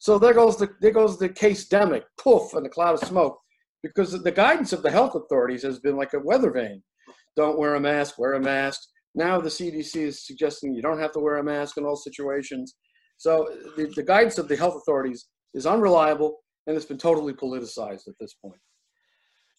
So 0.00 0.18
there 0.18 0.32
goes 0.32 0.56
the 0.56 0.70
there 0.80 0.92
goes 0.92 1.18
the 1.18 1.28
case 1.28 1.68
demic, 1.68 2.04
poof, 2.18 2.54
and 2.54 2.64
a 2.66 2.70
cloud 2.70 2.94
of 2.94 3.06
smoke, 3.06 3.38
because 3.82 4.10
the 4.12 4.32
guidance 4.32 4.72
of 4.72 4.82
the 4.82 4.90
health 4.90 5.14
authorities 5.14 5.62
has 5.62 5.78
been 5.78 5.94
like 5.94 6.14
a 6.14 6.18
weather 6.18 6.50
vane. 6.50 6.82
Don't 7.36 7.58
wear 7.58 7.74
a 7.74 7.80
mask, 7.80 8.18
wear 8.18 8.32
a 8.32 8.40
mask. 8.40 8.80
Now 9.14 9.40
the 9.40 9.50
CDC 9.50 9.96
is 9.96 10.26
suggesting 10.26 10.74
you 10.74 10.80
don't 10.80 10.98
have 10.98 11.12
to 11.12 11.20
wear 11.20 11.36
a 11.36 11.44
mask 11.44 11.76
in 11.76 11.84
all 11.84 11.96
situations. 11.96 12.76
So 13.18 13.46
the, 13.76 13.92
the 13.94 14.02
guidance 14.02 14.38
of 14.38 14.48
the 14.48 14.56
health 14.56 14.76
authorities 14.76 15.26
is 15.54 15.66
unreliable 15.66 16.38
and 16.66 16.76
it's 16.76 16.86
been 16.86 16.98
totally 16.98 17.32
politicized 17.32 18.08
at 18.08 18.14
this 18.18 18.34
point. 18.34 18.60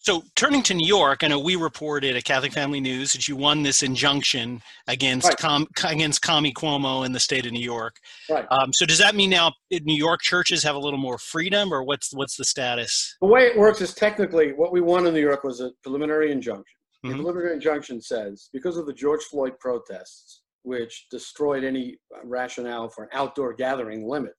So, 0.02 0.24
turning 0.34 0.64
to 0.64 0.74
New 0.74 0.86
York, 0.86 1.22
I 1.22 1.28
know 1.28 1.38
we 1.38 1.54
reported 1.54 2.16
at 2.16 2.24
Catholic 2.24 2.52
Family 2.52 2.80
News 2.80 3.12
that 3.12 3.28
you 3.28 3.36
won 3.36 3.62
this 3.62 3.84
injunction 3.84 4.60
against 4.88 5.28
right. 5.28 5.36
Com, 5.36 5.68
against 5.84 6.22
Kami 6.22 6.52
Cuomo 6.52 7.06
in 7.06 7.12
the 7.12 7.20
state 7.20 7.46
of 7.46 7.52
New 7.52 7.62
York. 7.62 7.94
Right. 8.28 8.44
Um, 8.50 8.72
so, 8.72 8.84
does 8.84 8.98
that 8.98 9.14
mean 9.14 9.30
now 9.30 9.52
New 9.70 9.96
York 9.96 10.20
churches 10.20 10.64
have 10.64 10.74
a 10.74 10.78
little 10.78 10.98
more 10.98 11.18
freedom, 11.18 11.72
or 11.72 11.84
what's 11.84 12.12
what's 12.12 12.36
the 12.36 12.44
status? 12.44 13.16
The 13.20 13.28
way 13.28 13.42
it 13.42 13.56
works 13.56 13.80
is 13.80 13.94
technically 13.94 14.52
what 14.54 14.72
we 14.72 14.80
won 14.80 15.06
in 15.06 15.14
New 15.14 15.20
York 15.20 15.44
was 15.44 15.60
a 15.60 15.70
preliminary 15.84 16.32
injunction. 16.32 16.64
Mm-hmm. 17.04 17.10
The 17.10 17.22
preliminary 17.22 17.54
injunction 17.54 18.00
says 18.00 18.48
because 18.52 18.76
of 18.76 18.86
the 18.86 18.92
George 18.92 19.22
Floyd 19.22 19.52
protests, 19.60 20.42
which 20.64 21.06
destroyed 21.12 21.62
any 21.62 21.96
rationale 22.24 22.88
for 22.88 23.04
an 23.04 23.10
outdoor 23.12 23.54
gathering 23.54 24.08
limit, 24.08 24.32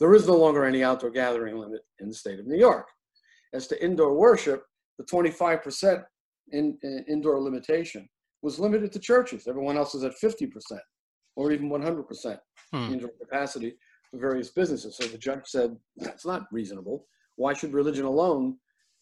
there 0.00 0.14
is 0.14 0.26
no 0.26 0.36
longer 0.36 0.64
any 0.64 0.82
outdoor 0.82 1.10
gathering 1.10 1.58
limit 1.58 1.82
in 2.00 2.08
the 2.08 2.14
state 2.14 2.40
of 2.40 2.46
New 2.46 2.58
York. 2.58 2.88
As 3.52 3.66
to 3.68 3.84
indoor 3.84 4.14
worship, 4.14 4.64
the 4.98 5.04
25% 5.04 6.02
in, 6.52 6.78
in, 6.82 7.04
indoor 7.08 7.40
limitation 7.40 8.08
was 8.42 8.58
limited 8.58 8.90
to 8.92 8.98
churches. 8.98 9.46
Everyone 9.46 9.76
else 9.76 9.94
is 9.94 10.04
at 10.04 10.12
50% 10.22 10.50
or 11.36 11.52
even 11.52 11.68
100% 11.68 12.38
hmm. 12.72 12.92
indoor 12.92 13.10
capacity 13.20 13.74
for 14.10 14.18
various 14.18 14.50
businesses. 14.50 14.96
So 14.96 15.06
the 15.06 15.18
judge 15.18 15.46
said, 15.46 15.76
that's 15.96 16.26
not 16.26 16.46
reasonable. 16.50 17.06
Why 17.36 17.52
should 17.52 17.72
religion 17.72 18.06
alone 18.06 18.56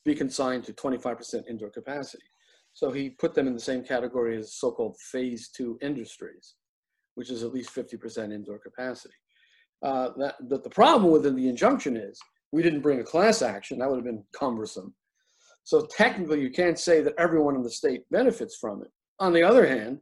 be 0.09 0.15
consigned 0.15 0.65
to 0.65 0.73
25% 0.73 1.49
indoor 1.49 1.71
capacity. 1.71 2.25
So 2.73 2.91
he 2.91 3.11
put 3.11 3.35
them 3.35 3.47
in 3.47 3.55
the 3.55 3.61
same 3.61 3.85
category 3.85 4.37
as 4.37 4.55
so-called 4.55 4.97
phase 5.13 5.51
two 5.55 5.79
industries, 5.83 6.55
which 7.15 7.31
is 7.31 7.43
at 7.43 7.53
least 7.53 7.75
50% 7.75 8.33
indoor 8.33 8.59
capacity. 8.59 9.15
Uh, 9.83 10.11
that, 10.17 10.35
but 10.49 10.65
the 10.65 10.71
problem 10.71 11.11
within 11.13 11.37
the 11.37 11.49
injunction 11.49 11.97
is 11.97 12.19
we 12.53 12.63
didn't 12.63 12.81
bring 12.81 13.01
a 13.01 13.05
class 13.05 13.43
action. 13.43 13.79
That 13.79 13.89
would 13.89 13.97
have 13.97 14.05
been 14.05 14.25
cumbersome. 14.33 14.95
So 15.65 15.87
technically, 15.87 16.41
you 16.41 16.51
can't 16.51 16.79
say 16.79 17.01
that 17.03 17.15
everyone 17.19 17.55
in 17.55 17.63
the 17.63 17.71
state 17.71 18.03
benefits 18.11 18.57
from 18.57 18.83
it. 18.83 18.89
On 19.21 19.33
the 19.33 19.43
other 19.43 19.67
hand, 19.67 19.99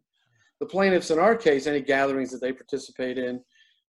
the 0.60 0.66
plaintiffs 0.66 1.10
in 1.10 1.18
our 1.18 1.36
case, 1.36 1.66
any 1.66 1.80
gatherings 1.80 2.30
that 2.30 2.40
they 2.40 2.52
participate 2.52 3.18
in, 3.18 3.40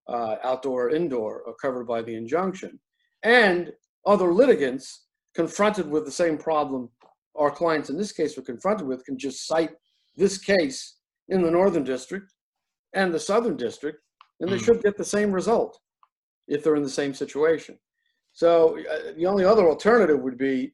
uh, 0.09 0.35
outdoor 0.43 0.87
or 0.87 0.89
indoor, 0.89 1.47
are 1.47 1.53
covered 1.61 1.85
by 1.85 2.01
the 2.01 2.15
injunction. 2.15 2.79
And 3.23 3.71
other 4.05 4.33
litigants 4.33 5.05
confronted 5.35 5.87
with 5.89 6.05
the 6.05 6.11
same 6.11 6.37
problem 6.37 6.89
our 7.37 7.51
clients 7.51 7.89
in 7.89 7.97
this 7.97 8.11
case 8.11 8.35
were 8.35 8.43
confronted 8.43 8.87
with 8.87 9.05
can 9.05 9.17
just 9.17 9.45
cite 9.45 9.71
this 10.15 10.37
case 10.37 10.97
in 11.29 11.41
the 11.41 11.51
Northern 11.51 11.83
District 11.83 12.33
and 12.93 13.13
the 13.13 13.19
Southern 13.19 13.55
District, 13.55 13.99
and 14.39 14.51
they 14.51 14.57
Mm. 14.57 14.65
should 14.65 14.83
get 14.83 14.97
the 14.97 15.05
same 15.05 15.31
result 15.31 15.79
if 16.47 16.63
they're 16.63 16.75
in 16.75 16.83
the 16.83 16.89
same 16.89 17.13
situation. 17.13 17.79
So 18.33 18.77
uh, 18.79 19.13
the 19.15 19.25
only 19.25 19.43
other 19.43 19.67
alternative 19.67 20.19
would 20.21 20.37
be 20.37 20.73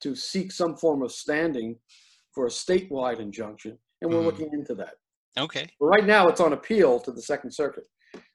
to 0.00 0.14
seek 0.14 0.52
some 0.52 0.76
form 0.76 1.02
of 1.02 1.12
standing 1.12 1.78
for 2.32 2.46
a 2.46 2.50
statewide 2.50 3.20
injunction, 3.20 3.78
and 4.00 4.10
we're 4.10 4.20
Mm. 4.20 4.24
looking 4.24 4.52
into 4.52 4.74
that. 4.74 4.96
Okay. 5.38 5.68
But 5.80 5.86
right 5.86 6.04
now, 6.04 6.28
it's 6.28 6.40
on 6.40 6.52
appeal 6.52 7.00
to 7.00 7.12
the 7.12 7.22
Second 7.22 7.52
Circuit. 7.52 7.84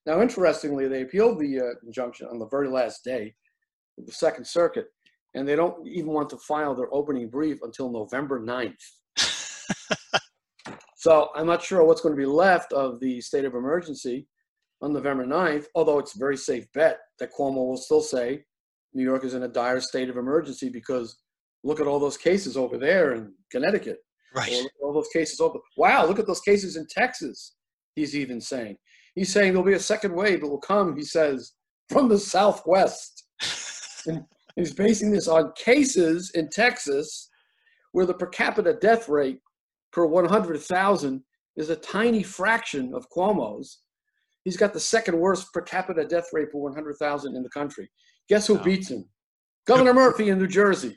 Now, 0.06 0.22
interestingly, 0.22 0.88
they 0.88 1.02
appealed 1.04 1.40
the 1.40 1.60
uh, 1.60 1.74
injunction 1.86 2.28
on 2.28 2.40
the 2.40 2.48
very 2.48 2.68
last 2.70 3.04
day 3.04 3.36
of 3.98 4.06
the 4.06 4.12
Second 4.12 4.46
Circuit, 4.48 4.88
and 5.34 5.48
they 5.48 5.56
don't 5.56 5.86
even 5.88 6.12
want 6.12 6.30
to 6.32 6.38
file 6.38 6.74
their 6.74 6.94
opening 6.94 7.30
brief 7.30 7.62
until 7.62 7.92
November 7.92 8.40
9th. 8.40 8.84
so 10.96 11.30
I'm 11.36 11.46
not 11.46 11.62
sure 11.64 11.84
what's 11.84 12.02
going 12.02 12.16
to 12.16 12.20
be 12.20 12.26
left 12.26 12.74
of 12.74 13.00
the 13.00 13.22
state 13.22 13.46
of 13.46 13.54
emergency 13.56 14.28
on 14.82 14.94
November 14.94 15.26
9th, 15.26 15.66
although 15.76 16.00
it's 16.00 16.16
a 16.16 16.20
very 16.20 16.38
safe 16.38 16.66
bet 16.74 17.00
that 17.20 17.32
Cuomo 17.34 17.56
will 17.68 17.78
still 17.78 18.02
say 18.02 18.44
New 18.94 19.04
York 19.04 19.24
is 19.24 19.34
in 19.34 19.44
a 19.44 19.48
dire 19.48 19.82
state 19.82 20.10
of 20.10 20.18
emergency 20.18 20.70
because 20.70 21.18
look 21.64 21.80
at 21.80 21.88
all 21.88 22.00
those 22.00 22.18
cases 22.18 22.56
over 22.56 22.78
there 22.78 23.14
in 23.14 23.34
Connecticut. 23.52 23.98
Right. 24.34 24.54
All 24.82 24.94
those 24.94 25.10
cases 25.12 25.40
over. 25.40 25.60
Wow, 25.76 26.06
look 26.06 26.20
at 26.20 26.28
those 26.28 26.42
cases 26.42 26.76
in 26.76 26.86
Texas. 26.90 27.56
He's 27.96 28.16
even 28.16 28.40
saying. 28.40 28.78
He's 29.16 29.32
saying 29.32 29.52
there'll 29.52 29.66
be 29.66 29.74
a 29.74 29.80
second 29.80 30.14
wave 30.14 30.42
that 30.42 30.48
will 30.48 30.60
come, 30.60 30.96
he 30.96 31.04
says, 31.04 31.54
from 31.90 32.08
the 32.08 32.20
Southwest. 32.20 33.26
And 34.06 34.26
he's 34.56 34.74
basing 34.74 35.12
this 35.12 35.28
on 35.28 35.52
cases 35.58 36.32
in 36.34 36.50
Texas 36.50 37.30
where 37.92 38.06
the 38.06 38.14
per 38.14 38.28
capita 38.28 38.74
death 38.74 39.10
rate 39.10 39.40
per 39.92 40.06
100,000 40.06 41.24
is 41.58 41.70
a 41.70 41.76
tiny 41.76 42.24
fraction 42.24 42.94
of 42.94 43.10
Cuomo's. 43.10 43.80
He's 44.50 44.58
got 44.58 44.74
the 44.74 44.79
second 44.79 45.20
worst 45.20 45.53
per 45.53 45.62
capita 45.62 46.03
death 46.03 46.29
rate 46.34 46.51
per 46.51 46.58
100,000 46.58 47.36
in 47.36 47.44
the 47.44 47.50
country. 47.50 47.88
Guess 48.29 48.48
who 48.48 48.56
Wow. 48.56 48.63
beats 48.63 48.89
him? 48.89 49.08
Governor 49.68 49.94
Murphy 50.03 50.29
in 50.29 50.39
New 50.39 50.48
Jersey. 50.48 50.96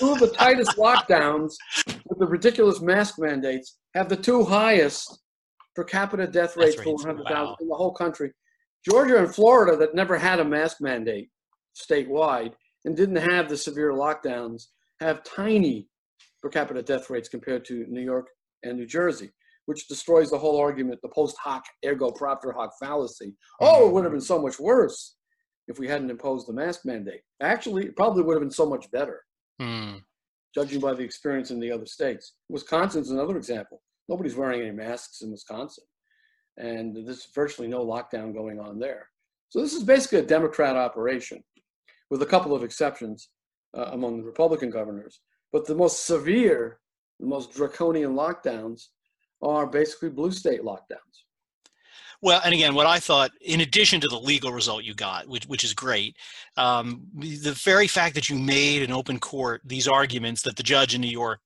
Two 0.00 0.14
of 0.14 0.18
the 0.18 0.32
tightest 0.32 0.76
lockdowns 0.76 1.54
with 1.86 2.18
the 2.18 2.26
ridiculous 2.26 2.80
mask 2.80 3.14
mandates 3.20 3.78
have 3.94 4.08
the 4.08 4.16
two 4.16 4.42
highest 4.42 5.16
per 5.76 5.84
capita 5.84 6.26
death 6.26 6.56
rates 6.56 6.74
per 6.74 6.86
rates, 6.90 7.04
100,000 7.04 7.36
wow. 7.46 7.56
in 7.60 7.68
the 7.68 7.76
whole 7.76 7.92
country. 7.92 8.32
Georgia 8.84 9.18
and 9.18 9.32
Florida, 9.32 9.76
that 9.76 9.94
never 9.94 10.18
had 10.18 10.40
a 10.40 10.44
mask 10.44 10.78
mandate 10.80 11.30
statewide 11.76 12.52
and 12.84 12.96
didn't 12.96 13.30
have 13.30 13.48
the 13.48 13.56
severe 13.56 13.92
lockdowns, 13.92 14.64
have 14.98 15.22
tiny 15.22 15.86
per 16.42 16.48
capita 16.48 16.82
death 16.82 17.10
rates 17.10 17.28
compared 17.28 17.64
to 17.66 17.86
New 17.88 18.02
York 18.02 18.26
and 18.64 18.76
New 18.76 18.86
Jersey, 18.86 19.30
which 19.68 19.86
destroys 19.86 20.30
the 20.30 20.38
whole 20.38 20.58
argument, 20.58 20.98
the 21.02 21.10
post 21.10 21.36
hoc 21.36 21.62
ergo 21.84 22.10
propter 22.10 22.52
hoc 22.52 22.72
fallacy. 22.80 23.34
Oh, 23.60 23.86
it 23.86 23.92
would 23.92 24.02
have 24.02 24.14
been 24.14 24.20
so 24.22 24.40
much 24.40 24.58
worse 24.58 25.16
if 25.66 25.78
we 25.78 25.86
hadn't 25.86 26.08
imposed 26.08 26.48
the 26.48 26.54
mask 26.54 26.86
mandate. 26.86 27.20
Actually, 27.42 27.84
it 27.84 27.94
probably 27.94 28.22
would 28.22 28.32
have 28.32 28.40
been 28.40 28.50
so 28.50 28.64
much 28.64 28.90
better 28.90 29.20
Hmm. 29.60 29.96
judging 30.54 30.80
by 30.80 30.94
the 30.94 31.02
experience 31.02 31.50
in 31.50 31.60
the 31.60 31.70
other 31.70 31.84
states. 31.84 32.32
Wisconsin's 32.48 33.10
another 33.10 33.36
example. 33.36 33.82
Nobody's 34.08 34.36
wearing 34.36 34.62
any 34.62 34.70
masks 34.70 35.20
in 35.20 35.30
Wisconsin, 35.32 35.84
and 36.56 36.96
there's 37.06 37.26
virtually 37.34 37.68
no 37.68 37.84
lockdown 37.84 38.32
going 38.32 38.58
on 38.58 38.78
there. 38.78 39.10
So 39.50 39.60
this 39.60 39.74
is 39.74 39.82
basically 39.82 40.20
a 40.20 40.34
Democrat 40.36 40.76
operation, 40.76 41.44
with 42.08 42.22
a 42.22 42.26
couple 42.34 42.54
of 42.54 42.64
exceptions 42.64 43.28
uh, 43.76 43.90
among 43.92 44.16
the 44.16 44.24
Republican 44.24 44.70
governors. 44.70 45.20
But 45.52 45.66
the 45.66 45.74
most 45.74 46.06
severe, 46.06 46.80
the 47.20 47.26
most 47.26 47.52
draconian 47.52 48.14
lockdowns 48.14 48.86
are 49.42 49.66
basically 49.66 50.10
blue 50.10 50.32
state 50.32 50.62
lockdowns. 50.62 51.24
Well, 52.20 52.40
and 52.44 52.52
again, 52.52 52.74
what 52.74 52.86
I 52.86 52.98
thought, 52.98 53.30
in 53.40 53.60
addition 53.60 54.00
to 54.00 54.08
the 54.08 54.18
legal 54.18 54.52
result 54.52 54.82
you 54.82 54.94
got, 54.94 55.28
which 55.28 55.44
which 55.46 55.62
is 55.62 55.72
great, 55.72 56.16
um, 56.56 57.06
the 57.14 57.52
very 57.52 57.86
fact 57.86 58.16
that 58.16 58.28
you 58.28 58.36
made 58.36 58.82
in 58.82 58.90
open 58.90 59.20
court 59.20 59.62
these 59.64 59.86
arguments 59.86 60.42
that 60.42 60.56
the 60.56 60.64
judge 60.64 60.94
in 60.94 61.00
New 61.00 61.06
York 61.08 61.40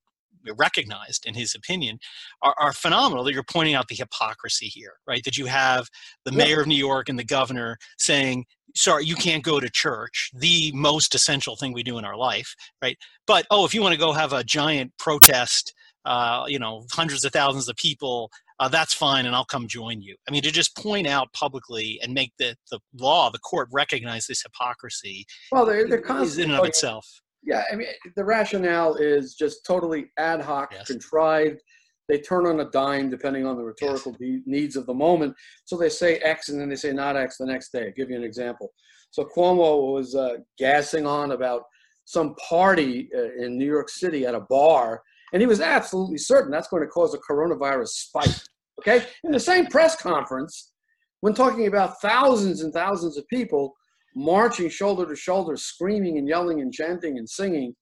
recognized 0.57 1.27
in 1.27 1.35
his 1.35 1.55
opinion 1.55 1.99
are, 2.41 2.55
are 2.59 2.73
phenomenal. 2.73 3.23
That 3.23 3.35
you're 3.35 3.43
pointing 3.45 3.75
out 3.75 3.89
the 3.89 3.95
hypocrisy 3.95 4.67
here, 4.67 4.95
right? 5.07 5.23
That 5.25 5.37
you 5.37 5.47
have 5.47 5.89
the 6.25 6.33
Yeah. 6.33 6.39
mayor 6.39 6.61
of 6.63 6.67
New 6.67 6.75
York 6.75 7.11
and 7.11 7.19
the 7.19 7.25
governor 7.25 7.77
saying, 7.99 8.47
"Sorry, 8.75 9.05
you 9.05 9.15
can't 9.15 9.45
go 9.45 9.61
to 9.61 9.69
church, 9.69 10.31
the 10.33 10.73
most 10.75 11.15
essential 11.15 11.55
thing 11.55 11.75
we 11.75 11.83
do 11.83 11.99
in 11.99 12.07
our 12.07 12.17
life, 12.17 12.55
right?" 12.81 12.97
But 13.27 13.47
oh, 13.51 13.67
if 13.67 13.75
you 13.75 13.83
want 13.83 13.93
to 13.93 13.99
go 13.99 14.13
have 14.13 14.33
a 14.33 14.43
giant 14.43 14.97
protest, 14.99 15.75
uh, 16.05 16.45
you 16.49 16.59
know, 16.59 16.85
hundreds 16.93 17.25
of 17.25 17.33
thousands 17.33 17.69
of 17.69 17.77
people 17.77 18.31
uh, 18.63 18.69
that's 18.69 18.95
fine 18.95 19.27
and 19.27 19.35
I'll 19.35 19.45
come 19.45 19.67
join 19.67 20.01
you. 20.01 20.15
I 20.29 20.31
mean, 20.31 20.43
to 20.43 20.53
just 20.53 20.77
point 20.77 21.09
out 21.09 21.33
publicly 21.33 21.99
and 22.01 22.15
make 22.15 22.33
the, 22.39 22.55
the 22.71 22.79
law, 22.95 23.29
the 23.29 23.41
court 23.41 23.69
recognize 23.73 24.27
this 24.27 24.43
hypocrisy 24.43 25.27
Well, 25.51 25.67
they're, 25.67 25.89
they're 25.89 26.23
is 26.23 26.39
in 26.39 26.51
and 26.51 26.61
of 26.61 26.67
itself. 26.67 27.05
Yeah, 27.43 27.65
I 27.73 27.75
mean, 27.75 27.89
the 28.15 28.25
rationale 28.25 28.95
is 28.95 29.35
just 29.35 29.67
totally 29.67 30.07
ad 30.17 30.41
hoc, 30.41 30.73
Yes. 30.73 30.87
contrived. 30.87 31.61
They 32.09 32.19
turn 32.19 32.47
on 32.47 32.61
a 32.61 32.71
dime 32.71 33.11
depending 33.11 33.47
on 33.47 33.57
the 33.57 33.65
rhetorical 33.65 34.13
de- 34.13 34.43
needs 34.47 34.77
of 34.77 34.87
the 34.87 34.95
moment. 34.95 35.35
So 35.65 35.77
they 35.77 35.89
say 35.89 36.19
X 36.19 36.49
and 36.49 36.61
then 36.61 36.69
they 36.69 36.77
say 36.77 36.93
not 36.93 37.17
X 37.17 37.39
the 37.39 37.47
next 37.47 37.73
day. 37.73 37.87
I'll 37.87 37.93
give 37.97 38.11
you 38.11 38.17
an 38.17 38.23
example. 38.23 38.73
So 39.11 39.25
Cuomo 39.25 39.93
was 39.93 40.15
uh, 40.15 40.37
gassing 40.57 41.05
on 41.05 41.33
about 41.33 41.63
some 42.05 42.37
party 42.37 43.09
uh, 43.17 43.45
in 43.45 43.59
New 43.59 43.67
York 43.67 43.89
City 43.89 44.25
at 44.25 44.37
a 44.37 44.41
bar, 44.41 45.03
and 45.33 45.41
he 45.41 45.47
was 45.47 45.61
absolutely 45.61 46.19
certain 46.19 46.51
that's 46.51 46.69
going 46.69 46.83
to 46.83 46.89
cause 46.89 47.15
a 47.15 47.19
coronavirus 47.19 47.89
spike. 47.89 48.37
Okay? 48.81 49.07
In 49.25 49.33
the 49.33 49.41
same 49.41 49.67
press 49.67 49.97
conference, 49.97 50.73
when 51.21 51.35
talking 51.35 51.67
about 51.67 52.01
thousands 52.01 52.63
and 52.63 52.73
thousands 52.73 53.17
of 53.17 53.27
people 53.29 53.75
marching 54.15 54.69
shoulder 54.69 55.07
to 55.07 55.17
shoulder, 55.17 55.57
screaming 55.57 56.19
and 56.19 56.29
yelling 56.29 56.61
and 56.61 56.73
chanting 56.73 57.19
and 57.19 57.29
singing 57.29 57.75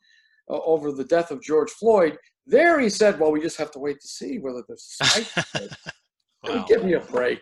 uh, 0.50 0.58
over 0.64 0.92
the 0.92 1.04
death 1.04 1.30
of 1.30 1.42
George 1.42 1.70
Floyd, 1.70 2.16
there 2.46 2.80
he 2.80 2.88
said, 2.88 3.18
"Well, 3.18 3.32
we 3.32 3.40
just 3.40 3.58
have 3.58 3.70
to 3.72 3.78
wait 3.78 4.00
to 4.00 4.08
see 4.08 4.38
whether 4.38 4.62
there's 4.66 4.96
a 5.00 5.04
spike." 5.04 5.70
Wow. 6.42 6.64
Give 6.66 6.84
me 6.84 6.94
a 6.94 7.00
break. 7.00 7.38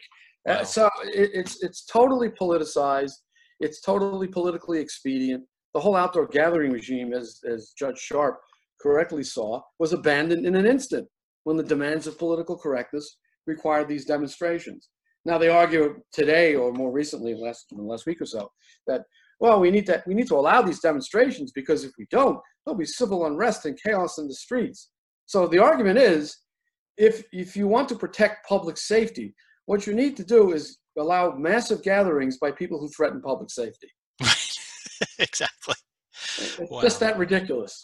Uh, 0.48 0.64
so 0.64 0.90
it, 1.04 1.30
it's 1.32 1.62
it's 1.62 1.84
totally 1.84 2.30
politicized. 2.30 3.12
It's 3.60 3.80
totally 3.80 4.26
politically 4.26 4.80
expedient. 4.80 5.44
The 5.72 5.78
whole 5.78 5.94
outdoor 5.94 6.26
gathering 6.26 6.72
regime, 6.72 7.12
as 7.12 7.38
as 7.48 7.72
Judge 7.78 7.98
Sharpe 7.98 8.40
correctly 8.80 9.22
saw, 9.22 9.60
was 9.78 9.92
abandoned 9.92 10.46
in 10.46 10.54
an 10.54 10.66
instant 10.66 11.08
when 11.44 11.56
the 11.56 11.62
demands 11.62 12.06
of 12.06 12.18
political 12.18 12.56
correctness 12.56 13.18
required 13.46 13.88
these 13.88 14.04
demonstrations. 14.04 14.88
Now 15.24 15.38
they 15.38 15.48
argue 15.48 16.00
today, 16.12 16.54
or 16.54 16.72
more 16.72 16.92
recently, 16.92 17.34
last 17.34 17.66
in 17.72 17.78
the 17.78 17.84
last 17.84 18.06
week 18.06 18.20
or 18.20 18.26
so, 18.26 18.50
that 18.86 19.02
well, 19.40 19.60
we 19.60 19.70
need 19.70 19.86
to 19.86 20.02
we 20.06 20.14
need 20.14 20.28
to 20.28 20.36
allow 20.36 20.62
these 20.62 20.80
demonstrations 20.80 21.52
because 21.52 21.84
if 21.84 21.92
we 21.98 22.06
don't, 22.10 22.38
there'll 22.64 22.78
be 22.78 22.84
civil 22.84 23.26
unrest 23.26 23.66
and 23.66 23.78
chaos 23.84 24.18
in 24.18 24.26
the 24.26 24.34
streets. 24.34 24.90
So 25.26 25.46
the 25.46 25.58
argument 25.62 25.98
is, 25.98 26.36
if 26.96 27.24
if 27.32 27.56
you 27.56 27.68
want 27.68 27.88
to 27.90 27.94
protect 27.96 28.48
public 28.48 28.76
safety, 28.76 29.34
what 29.66 29.86
you 29.86 29.94
need 29.94 30.16
to 30.16 30.24
do 30.24 30.52
is 30.52 30.78
allow 30.98 31.32
massive 31.36 31.82
gatherings 31.82 32.38
by 32.38 32.50
people 32.50 32.80
who 32.80 32.88
threaten 32.88 33.20
public 33.20 33.50
safety. 33.50 33.88
Right. 34.20 34.56
exactly. 35.18 35.74
It's 36.38 36.70
Wow. 36.70 36.80
just 36.82 37.00
that 37.00 37.18
ridiculous. 37.18 37.82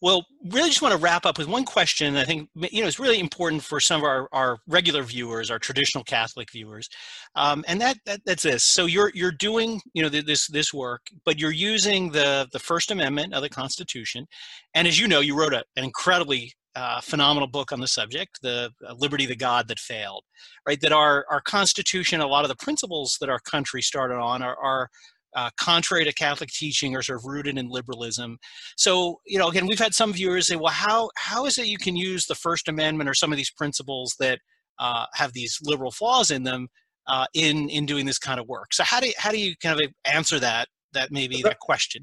Well, 0.00 0.24
really 0.52 0.68
just 0.68 0.80
want 0.80 0.92
to 0.92 0.98
wrap 0.98 1.26
up 1.26 1.38
with 1.38 1.48
one 1.48 1.64
question. 1.64 2.16
I 2.16 2.24
think 2.24 2.48
you 2.54 2.82
know 2.82 2.86
it's 2.86 3.00
really 3.00 3.18
important 3.18 3.64
for 3.64 3.80
some 3.80 4.00
of 4.00 4.04
our, 4.04 4.28
our 4.32 4.58
regular 4.68 5.02
viewers, 5.02 5.50
our 5.50 5.58
traditional 5.58 6.04
Catholic 6.04 6.52
viewers, 6.52 6.88
um, 7.34 7.64
and 7.66 7.80
that, 7.80 7.98
that 8.06 8.20
that's 8.24 8.44
this. 8.44 8.62
So 8.62 8.86
you're 8.86 9.10
you're 9.12 9.32
doing 9.32 9.80
you 9.94 10.02
know 10.02 10.08
th- 10.08 10.24
this 10.24 10.46
this 10.46 10.72
work, 10.72 11.02
but 11.24 11.40
you're 11.40 11.50
using 11.50 12.12
the 12.12 12.48
the 12.52 12.60
First 12.60 12.92
Amendment 12.92 13.34
of 13.34 13.42
the 13.42 13.48
Constitution, 13.48 14.26
and 14.72 14.86
as 14.86 15.00
you 15.00 15.08
know, 15.08 15.18
you 15.18 15.36
wrote 15.36 15.52
a, 15.52 15.64
an 15.76 15.82
incredibly 15.82 16.52
uh, 16.76 17.00
phenomenal 17.00 17.48
book 17.48 17.72
on 17.72 17.80
the 17.80 17.88
subject, 17.88 18.38
the 18.40 18.70
uh, 18.88 18.94
Liberty, 18.94 19.26
the 19.26 19.34
God 19.34 19.66
that 19.66 19.80
failed. 19.80 20.22
Right, 20.64 20.80
that 20.80 20.92
our 20.92 21.26
our 21.28 21.40
Constitution, 21.40 22.20
a 22.20 22.28
lot 22.28 22.44
of 22.44 22.50
the 22.50 22.56
principles 22.64 23.16
that 23.20 23.28
our 23.28 23.40
country 23.40 23.82
started 23.82 24.14
on 24.14 24.42
are. 24.42 24.56
are 24.56 24.90
uh, 25.38 25.50
contrary 25.56 26.04
to 26.04 26.12
Catholic 26.12 26.50
teaching 26.50 26.96
or 26.96 27.02
sort 27.02 27.20
of 27.20 27.24
rooted 27.24 27.56
in 27.58 27.68
liberalism. 27.68 28.38
So, 28.76 29.20
you 29.24 29.38
know, 29.38 29.48
again, 29.48 29.68
we've 29.68 29.78
had 29.78 29.94
some 29.94 30.12
viewers 30.12 30.48
say, 30.48 30.56
well, 30.56 30.72
how, 30.72 31.10
how 31.16 31.46
is 31.46 31.58
it 31.58 31.68
you 31.68 31.78
can 31.78 31.94
use 31.94 32.26
the 32.26 32.34
First 32.34 32.66
Amendment 32.66 33.08
or 33.08 33.14
some 33.14 33.32
of 33.32 33.36
these 33.36 33.52
principles 33.52 34.16
that 34.18 34.40
uh, 34.80 35.06
have 35.14 35.32
these 35.34 35.60
liberal 35.62 35.92
flaws 35.92 36.32
in 36.32 36.42
them 36.42 36.66
uh, 37.06 37.26
in, 37.34 37.68
in 37.68 37.86
doing 37.86 38.04
this 38.04 38.18
kind 38.18 38.40
of 38.40 38.48
work? 38.48 38.74
So 38.74 38.82
how 38.82 38.98
do 38.98 39.06
you, 39.06 39.12
how 39.16 39.30
do 39.30 39.38
you 39.38 39.54
kind 39.62 39.80
of 39.80 39.88
answer 40.12 40.40
that, 40.40 40.66
that 40.92 41.12
maybe 41.12 41.40
that 41.42 41.60
question? 41.60 42.02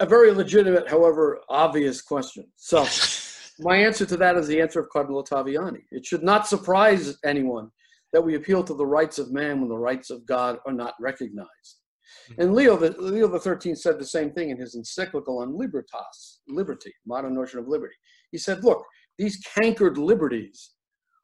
A 0.00 0.04
very 0.04 0.32
legitimate, 0.32 0.86
however, 0.86 1.40
obvious 1.48 2.02
question. 2.02 2.44
So 2.56 2.86
my 3.60 3.76
answer 3.76 4.04
to 4.04 4.16
that 4.18 4.36
is 4.36 4.46
the 4.46 4.60
answer 4.60 4.78
of 4.80 4.90
Cardinal 4.90 5.24
Ottaviani. 5.24 5.84
It 5.90 6.04
should 6.04 6.22
not 6.22 6.46
surprise 6.46 7.16
anyone 7.24 7.70
that 8.12 8.22
we 8.22 8.34
appeal 8.34 8.62
to 8.62 8.74
the 8.74 8.84
rights 8.84 9.18
of 9.18 9.32
man 9.32 9.60
when 9.60 9.70
the 9.70 9.78
rights 9.78 10.10
of 10.10 10.26
God 10.26 10.58
are 10.66 10.72
not 10.72 10.94
recognized. 11.00 11.78
Mm-hmm. 12.30 12.40
And 12.40 12.54
Leo, 12.54 12.76
the, 12.76 12.90
Leo 13.00 13.28
the 13.28 13.38
Thirteenth 13.38 13.78
said 13.78 13.98
the 13.98 14.04
same 14.04 14.32
thing 14.32 14.50
in 14.50 14.58
his 14.58 14.74
encyclical 14.74 15.38
on 15.38 15.56
libertas, 15.56 16.40
liberty, 16.48 16.92
modern 17.06 17.34
notion 17.34 17.58
of 17.58 17.68
liberty. 17.68 17.94
He 18.30 18.38
said, 18.38 18.64
"Look, 18.64 18.84
these 19.18 19.42
cankered 19.56 19.96
liberties 19.98 20.70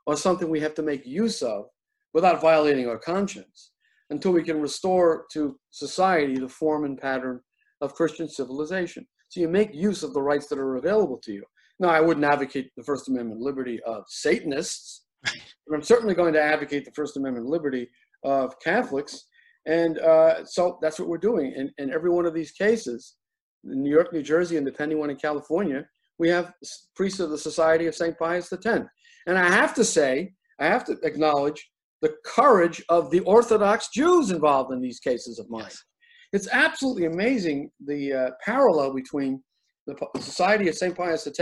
are 0.07 0.17
something 0.17 0.49
we 0.49 0.61
have 0.61 0.75
to 0.75 0.83
make 0.83 1.07
use 1.07 1.43
of 1.43 1.67
without 2.15 2.41
violating 2.41 2.89
our 2.89 2.99
conscience 2.99 3.73
until 4.11 4.33
we 4.33 4.43
can 4.43 4.61
restore 4.61 5.27
to 5.33 5.59
society 5.71 6.39
the 6.39 6.49
form 6.49 6.85
and 6.85 6.99
pattern 6.99 7.41
of 7.81 7.95
Christian 7.95 8.29
civilization. 8.29 9.07
So 9.29 9.41
you 9.41 9.49
make 9.49 9.73
use 9.73 10.03
of 10.03 10.13
the 10.13 10.23
rights 10.23 10.47
that 10.49 10.59
are 10.59 10.77
available 10.77 11.19
to 11.19 11.33
you. 11.33 11.45
Now, 11.79 11.89
I 11.89 12.01
wouldn't 12.01 12.27
advocate 12.27 12.71
the 12.77 12.83
First 12.83 13.09
Amendment 13.09 13.41
liberty 13.41 13.81
of 13.87 14.05
Satanists, 14.09 15.05
but 15.23 15.75
I'm 15.75 15.83
certainly 15.83 16.15
going 16.15 16.35
to 16.35 16.43
advocate 16.43 16.85
the 16.85 16.93
First 16.93 17.17
Amendment 17.17 17.47
liberty 17.47 17.89
of 18.25 18.59
Catholics. 18.61 19.25
And 19.67 19.99
uh, 19.99 20.45
so 20.45 20.79
that's 20.81 20.99
what 20.99 21.09
we're 21.09 21.19
doing. 21.19 21.53
In, 21.53 21.71
in 21.79 21.93
every 21.93 22.11
one 22.11 22.27
of 22.27 22.35
these 22.35 22.53
cases, 22.53 23.17
in 23.65 23.83
New 23.83 23.91
York, 23.91 24.13
New 24.13 24.23
Jersey, 24.23 24.57
and 24.57 24.67
the 24.67 24.71
depending 24.71 25.01
on 25.03 25.11
in 25.11 25.17
California, 25.17 25.87
we 26.19 26.29
have 26.29 26.53
priests 26.95 27.21
of 27.21 27.31
the 27.31 27.39
Society 27.39 27.87
of 27.87 27.95
St. 27.95 28.19
Pius 28.19 28.53
X. 28.53 28.67
And 29.27 29.39
I 29.39 29.49
have 29.49 29.75
to 29.75 29.85
say, 29.85 30.33
I 30.59 30.67
have 30.67 30.85
to 30.85 30.99
acknowledge 31.03 31.71
the 32.03 32.15
courage 32.25 32.83
of 32.89 33.11
the 33.11 33.21
Orthodox 33.21 33.89
Jews 33.89 34.31
involved 34.31 34.73
in 34.73 34.81
these 34.81 35.01
cases 35.01 35.39
of 35.39 35.51
mine. 35.51 35.65
Yes. 35.65 35.85
It's 36.33 36.49
absolutely 36.53 37.07
amazing 37.07 37.71
the 37.87 38.13
uh, 38.13 38.31
parallel 38.45 38.95
between 38.95 39.43
the 39.87 39.97
Society 40.21 40.69
of 40.69 40.75
St. 40.77 40.97
Pius 40.97 41.27
X 41.27 41.41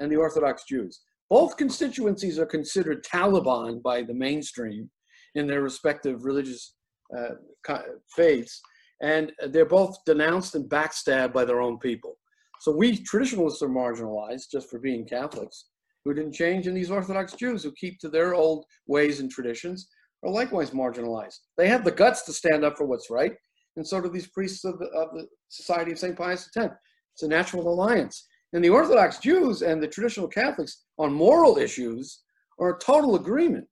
and 0.00 0.10
the 0.10 0.16
Orthodox 0.16 0.64
Jews. 0.64 1.00
Both 1.30 1.56
constituencies 1.56 2.38
are 2.38 2.46
considered 2.46 3.04
Taliban 3.04 3.82
by 3.82 4.02
the 4.02 4.14
mainstream 4.14 4.90
in 5.34 5.46
their 5.46 5.62
respective 5.62 6.24
religious 6.24 6.74
Uh, 7.16 7.78
faiths, 8.08 8.60
and 9.02 9.32
they're 9.48 9.66
both 9.66 9.96
denounced 10.06 10.54
and 10.54 10.68
backstabbed 10.68 11.32
by 11.32 11.44
their 11.44 11.60
own 11.60 11.78
people. 11.78 12.16
So 12.60 12.72
we 12.72 12.96
traditionalists 12.96 13.62
are 13.62 13.68
marginalized 13.68 14.50
just 14.50 14.70
for 14.70 14.78
being 14.78 15.06
Catholics 15.06 15.66
who 16.04 16.14
didn't 16.14 16.32
change, 16.32 16.66
and 16.66 16.76
these 16.76 16.90
Orthodox 16.90 17.34
Jews 17.34 17.62
who 17.62 17.72
keep 17.72 17.98
to 18.00 18.08
their 18.08 18.34
old 18.34 18.64
ways 18.86 19.20
and 19.20 19.30
traditions 19.30 19.88
are 20.24 20.30
likewise 20.30 20.70
marginalized. 20.70 21.38
They 21.56 21.68
have 21.68 21.84
the 21.84 21.90
guts 21.90 22.22
to 22.22 22.32
stand 22.32 22.64
up 22.64 22.76
for 22.76 22.86
what's 22.86 23.10
right, 23.10 23.34
and 23.76 23.86
so 23.86 24.00
do 24.00 24.08
these 24.08 24.28
priests 24.28 24.64
of 24.64 24.78
the, 24.78 24.86
of 24.86 25.12
the 25.12 25.26
Society 25.48 25.92
of 25.92 25.98
St. 25.98 26.16
Pius 26.16 26.48
X. 26.56 26.74
It's 27.14 27.22
a 27.22 27.28
natural 27.28 27.68
alliance. 27.68 28.26
And 28.52 28.62
the 28.62 28.70
Orthodox 28.70 29.18
Jews 29.18 29.62
and 29.62 29.82
the 29.82 29.88
traditional 29.88 30.28
Catholics 30.28 30.84
on 30.98 31.12
moral 31.12 31.56
issues 31.56 32.22
are 32.58 32.76
a 32.76 32.78
total 32.78 33.16
agreement. 33.16 33.66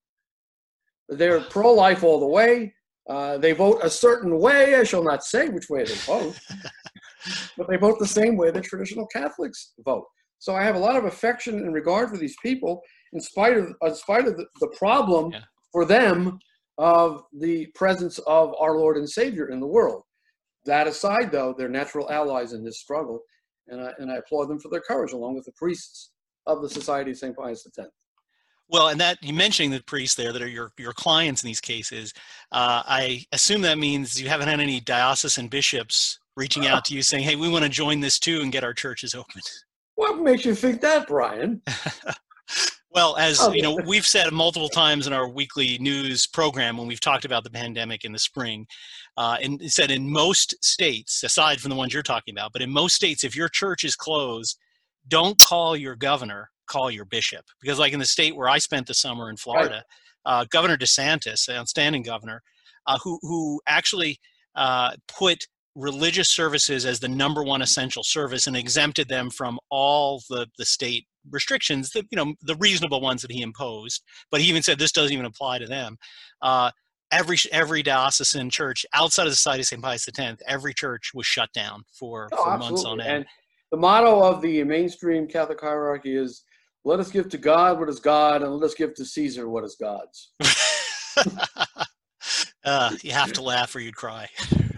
They're 1.09 1.41
pro 1.41 1.73
life 1.73 2.03
all 2.03 2.21
the 2.21 2.27
way. 2.27 2.73
Uh, 3.09 3.39
they 3.39 3.53
vote 3.53 3.81
a 3.83 3.91
certain 3.91 4.39
way. 4.39 4.77
I 4.77 4.85
shall 4.85 5.03
not 5.03 5.25
say 5.25 5.49
which 5.49 5.69
way 5.69 5.85
they 5.85 5.95
vote, 5.95 6.39
but 7.57 7.69
they 7.69 7.77
vote 7.77 7.99
the 7.99 8.07
same 8.07 8.37
way 8.37 8.51
the 8.51 8.61
traditional 8.61 9.07
Catholics 9.07 9.73
vote. 9.85 10.05
So 10.39 10.55
I 10.55 10.63
have 10.63 10.75
a 10.75 10.79
lot 10.79 10.97
of 10.97 11.05
affection 11.05 11.59
and 11.59 11.75
regard 11.75 12.11
for 12.11 12.17
these 12.17 12.37
people, 12.43 12.81
in 13.13 13.21
spite 13.21 13.57
of 13.57 13.73
in 13.83 13.95
spite 13.95 14.27
of 14.27 14.37
the, 14.37 14.47
the 14.61 14.75
problem 14.79 15.33
yeah. 15.33 15.41
for 15.73 15.85
them 15.85 16.39
of 16.79 17.23
the 17.39 17.67
presence 17.75 18.19
of 18.21 18.55
our 18.59 18.77
Lord 18.77 18.97
and 18.97 19.09
Savior 19.09 19.51
in 19.51 19.61
the 19.61 19.67
world. 19.67 20.03
That 20.65 20.87
aside, 20.87 21.31
though, 21.31 21.55
they're 21.57 21.69
natural 21.69 22.11
allies 22.11 22.53
in 22.53 22.65
this 22.65 22.81
struggle, 22.81 23.21
and 23.69 23.81
I, 23.81 23.93
and 23.99 24.11
I 24.11 24.17
applaud 24.17 24.47
them 24.47 24.59
for 24.59 24.71
their 24.71 24.81
courage, 24.81 25.13
along 25.13 25.35
with 25.35 25.45
the 25.45 25.53
priests 25.57 26.13
of 26.47 26.63
the 26.63 26.69
Society 26.69 27.11
of 27.11 27.19
St. 27.19 27.37
Pius 27.37 27.67
X. 27.67 27.89
Well, 28.71 28.89
and 28.89 29.01
that 29.01 29.19
you 29.23 29.35
mentioning 29.35 29.71
the 29.71 29.83
priests 29.83 30.15
there 30.15 30.33
that 30.33 30.41
are 30.41 30.49
your 30.49 30.73
your 30.79 30.93
clients 30.93 31.43
in 31.43 31.49
these 31.49 31.61
cases, 31.61 32.15
uh, 32.53 32.83
I 32.87 33.25
assume 33.33 33.63
that 33.63 33.79
means 33.79 34.21
you 34.21 34.29
haven't 34.29 34.49
had 34.49 34.61
any 34.61 34.81
diocesan 34.81 35.49
bishops 35.49 36.21
reaching 36.37 36.67
out 36.67 36.85
to 36.87 36.95
you 36.95 37.03
saying, 37.03 37.25
"Hey, 37.25 37.35
we 37.35 37.49
want 37.49 37.65
to 37.65 37.69
join 37.69 38.01
this 38.01 38.19
too 38.19 38.41
and 38.43 38.53
get 38.53 38.63
our 38.63 38.73
churches 38.73 39.15
open." 39.15 39.43
What 39.97 40.21
makes 40.21 40.45
you 40.45 40.55
think 40.55 40.81
that, 40.83 41.09
Brian? 41.09 41.61
well, 42.91 43.17
as 43.17 43.41
oh, 43.41 43.53
you 43.53 43.63
know, 43.63 43.77
we've 43.87 44.07
said 44.07 44.33
multiple 44.33 44.69
times 44.69 45.09
in 45.09 45.13
our 45.13 45.29
weekly 45.29 45.77
news 45.79 46.29
program 46.29 46.77
when 46.77 46.87
we've 46.87 47.01
talked 47.01 47.25
about 47.25 47.43
the 47.43 47.51
pandemic 47.51 48.05
in 48.05 48.13
the 48.13 48.19
spring, 48.21 48.67
uh, 49.17 49.37
and 49.43 49.61
said 49.71 49.91
in 49.91 50.09
most 50.09 50.55
states, 50.65 51.25
aside 51.25 51.61
from 51.61 51.71
the 51.71 51.77
ones 51.77 51.93
you're 51.93 52.05
talking 52.05 52.35
about, 52.35 52.53
but 52.53 52.63
in 52.63 52.71
most 52.71 52.95
states, 52.95 53.25
if 53.25 53.35
your 53.35 53.49
church 53.49 53.83
is 53.83 53.97
closed, 53.97 54.57
don't 55.09 55.41
call 55.41 55.77
your 55.77 55.97
governor, 55.97 56.51
call 56.71 56.91
your 56.91 57.05
bishop, 57.05 57.45
because 57.61 57.79
like 57.79 57.93
in 57.93 57.99
the 57.99 58.07
state 58.07 58.37
where 58.37 58.49
I 58.49 58.59
spent 58.59 58.87
the 58.87 58.95
summer 58.95 59.29
in 59.31 59.37
Florida, 59.37 59.85
right. 60.27 60.41
uh, 60.41 60.45
Governor 60.51 60.77
DeSantis, 60.77 61.49
an 61.49 61.57
outstanding 61.57 62.03
governor, 62.03 62.43
uh, 62.87 62.99
who 63.03 63.19
who 63.23 63.61
actually 63.67 64.19
uh, 64.55 64.93
put 65.09 65.47
religious 65.77 66.31
services 66.31 66.85
as 66.85 67.01
the 67.01 67.09
number 67.09 67.45
one 67.45 67.63
essential 67.63 68.03
service 68.03 68.47
and 68.47 68.57
exempted 68.57 69.09
them 69.09 69.31
from 69.31 69.59
all 69.71 70.21
the, 70.29 70.47
the 70.59 70.65
state 70.65 71.07
restrictions 71.31 71.91
that 71.91 72.05
you 72.11 72.17
know 72.17 72.35
the 72.43 72.57
reasonable 72.57 73.01
ones 73.01 73.23
that 73.23 73.31
he 73.31 73.43
imposed 73.43 74.03
but 74.31 74.41
he 74.41 74.49
even 74.49 74.63
said 74.63 74.79
this 74.79 74.91
doesn't 74.91 75.13
even 75.13 75.27
apply 75.27 75.59
to 75.59 75.67
them 75.67 75.97
uh, 76.43 76.71
every 77.13 77.37
every 77.53 77.83
diocesan 77.83 78.49
church 78.49 78.87
outside 78.95 79.25
of 79.25 79.31
the 79.31 79.37
society 79.37 79.61
of 79.61 79.67
st 79.67 79.83
pius 79.83 80.09
x 80.09 80.43
every 80.47 80.73
church 80.73 81.11
was 81.15 81.27
shut 81.27 81.53
down 81.53 81.83
for, 81.93 82.29
oh, 82.33 82.45
for 82.45 82.59
months 82.59 82.85
on 82.85 83.01
end 83.01 83.17
and 83.17 83.27
the 83.71 83.77
motto 83.77 84.23
of 84.23 84.41
the 84.41 84.65
mainstream 84.65 85.27
catholic 85.27 85.61
hierarchy 85.61 86.17
is 86.17 86.43
let 86.85 87.01
us 87.01 87.11
give 87.11 87.29
to 87.29 87.39
god 87.39 87.79
what 87.79 87.89
is 87.89 88.01
god 88.01 88.43
and 88.43 88.53
let 88.53 88.65
us 88.65 88.75
give 88.75 88.95
to 88.95 89.05
caesar 89.05 89.49
what 89.49 89.65
is 89.65 89.77
god's 89.81 90.33
uh, 92.65 92.91
you 93.03 93.13
have 93.13 93.33
to 93.33 93.43
laugh 93.43 93.75
or 93.75 93.81
you'd 93.81 93.97
cry 93.97 94.29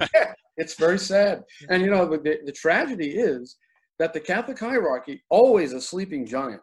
It's 0.56 0.74
very 0.74 0.98
sad. 0.98 1.44
And 1.68 1.82
you 1.82 1.90
know, 1.90 2.06
the, 2.06 2.38
the 2.44 2.52
tragedy 2.52 3.10
is 3.10 3.56
that 3.98 4.12
the 4.12 4.20
Catholic 4.20 4.58
hierarchy 4.58 5.22
always 5.30 5.72
a 5.72 5.80
sleeping 5.80 6.26
giant. 6.26 6.60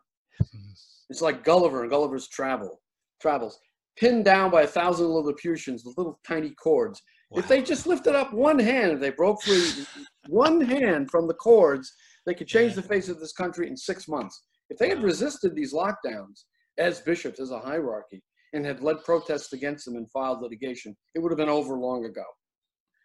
It's 1.10 1.21
like 1.21 1.43
Gulliver 1.43 1.82
and 1.82 1.89
Gulliver's 1.89 2.28
Travel 2.28 2.80
travels, 3.19 3.60
pinned 3.97 4.25
down 4.25 4.52
by 4.52 4.62
a 4.62 4.67
thousand 4.67 5.08
Lilliputians 5.08 5.84
with 5.84 5.97
little 5.97 6.19
tiny 6.25 6.52
cords. 6.52 7.02
Wow. 7.32 7.39
If 7.39 7.47
they 7.47 7.62
just 7.62 7.88
lifted 7.88 8.15
up 8.15 8.32
one 8.32 8.60
hand, 8.60 8.91
if 8.91 8.99
they 8.99 9.10
broke 9.10 9.41
free 9.41 9.69
one 10.28 10.62
hand 10.62 11.10
from 11.12 11.28
the 11.28 11.34
cords, 11.34 11.93
they 12.25 12.34
could 12.34 12.47
change 12.47 12.71
yeah. 12.75 12.82
the 12.82 12.88
face 12.88 13.10
of 13.10 13.19
this 13.19 13.34
country 13.34 13.67
in 13.67 13.75
six 13.75 14.08
months. 14.08 14.43
If 14.69 14.77
they 14.77 14.89
had 14.89 15.03
resisted 15.03 15.55
these 15.55 15.73
lockdowns 15.73 16.43
as 16.77 17.01
bishops, 17.01 17.39
as 17.39 17.51
a 17.51 17.60
hierarchy, 17.60 18.21
and 18.53 18.65
had 18.65 18.82
led 18.82 19.03
protests 19.03 19.53
against 19.53 19.86
them 19.86 19.95
and 19.95 20.10
filed 20.12 20.41
litigation, 20.41 20.95
it 21.15 21.19
would 21.19 21.32
have 21.32 21.38
been 21.38 21.49
over 21.49 21.75
long 21.75 22.05
ago. 22.05 22.23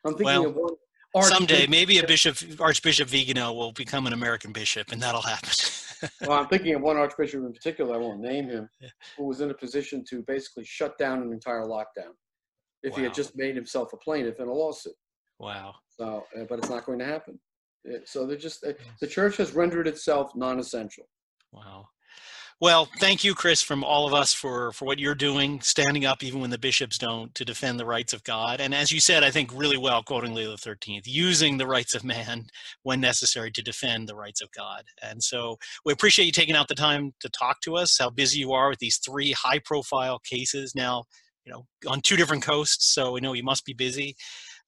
I'm 0.07 0.15
thinking 0.15 0.27
well, 0.27 0.47
of 0.47 0.55
one. 0.55 0.75
Someday, 1.23 1.69
maybe 1.69 1.99
a 1.99 2.07
bishop, 2.07 2.37
Archbishop 2.61 3.09
Vigano, 3.09 3.53
will 3.53 3.73
become 3.73 4.07
an 4.09 4.13
American 4.13 4.53
bishop, 4.53 4.91
and 4.91 5.01
that'll 5.01 5.23
happen. 5.23 5.51
well, 6.23 6.33
I'm 6.33 6.49
thinking 6.49 6.75
of 6.75 6.83
one 6.83 6.97
archbishop 6.97 7.41
in 7.41 7.53
particular. 7.53 7.95
I 7.95 7.99
won't 7.99 8.21
name 8.21 8.49
him, 8.49 8.69
who 9.17 9.27
was 9.27 9.41
in 9.41 9.51
a 9.51 9.55
position 9.55 10.05
to 10.11 10.25
basically 10.27 10.65
shut 10.65 10.99
down 10.99 11.23
an 11.23 11.33
entire 11.33 11.63
lockdown 11.63 12.15
if 12.83 12.93
wow. 12.93 12.99
he 12.99 13.03
had 13.05 13.15
just 13.15 13.37
made 13.37 13.55
himself 13.55 13.93
a 13.93 13.97
plaintiff 13.97 14.41
in 14.41 14.49
a 14.49 14.53
lawsuit. 14.53 14.95
Wow. 15.39 15.75
So, 15.89 16.25
uh, 16.39 16.45
but 16.49 16.59
it's 16.59 16.69
not 16.69 16.85
going 16.85 16.99
to 16.99 17.05
happen. 17.05 17.39
So 18.05 18.27
they're 18.27 18.37
just 18.37 18.65
uh, 18.65 18.73
the 19.01 19.07
church 19.07 19.37
has 19.37 19.53
rendered 19.53 19.87
itself 19.87 20.33
non-essential. 20.35 21.05
Wow. 21.55 21.89
Well, 22.61 22.89
thank 22.99 23.25
you, 23.25 23.35
Chris, 23.35 23.63
from 23.63 23.85
all 23.85 24.07
of 24.07 24.15
us 24.15 24.33
for, 24.33 24.73
for 24.73 24.85
what 24.85 24.99
you're 24.99 25.15
doing, 25.15 25.61
standing 25.61 26.05
up 26.07 26.23
even 26.23 26.41
when 26.41 26.51
the 26.51 26.59
bishops 26.59 26.99
don't 26.99 27.35
to 27.35 27.45
defend 27.45 27.79
the 27.79 27.87
rights 27.87 28.13
of 28.13 28.25
God. 28.25 28.61
And 28.61 28.75
as 28.75 28.91
you 28.93 29.01
said, 29.01 29.23
I 29.25 29.31
think 29.31 29.51
really 29.55 29.77
well, 29.77 30.03
quoting 30.03 30.35
Leo 30.35 30.57
XIII, 30.57 31.03
using 31.05 31.59
the 31.59 31.67
rights 31.67 31.95
of 31.95 32.05
man 32.05 32.47
when 32.83 33.01
necessary 33.01 33.51
to 33.53 33.63
defend 33.63 34.09
the 34.09 34.17
rights 34.17 34.41
of 34.41 34.51
God. 34.53 34.85
And 35.03 35.23
so 35.23 35.57
we 35.85 35.93
appreciate 35.93 36.27
you 36.27 36.33
taking 36.33 36.57
out 36.57 36.69
the 36.69 36.75
time 36.75 37.13
to 37.21 37.29
talk 37.29 37.61
to 37.63 37.77
us, 37.77 37.99
how 37.99 38.11
busy 38.11 38.39
you 38.41 38.53
are 38.53 38.71
with 38.71 38.79
these 38.79 38.99
three 38.99 39.33
high 39.33 39.59
profile 39.59 40.19
cases 40.21 40.75
now, 40.75 41.05
you 41.45 41.53
know, 41.53 41.67
on 41.89 42.01
two 42.01 42.17
different 42.17 42.45
coasts. 42.45 42.95
So 42.95 43.13
we 43.13 43.21
know 43.21 43.33
you 43.33 43.45
must 43.45 43.65
be 43.65 43.75
busy. 43.75 44.17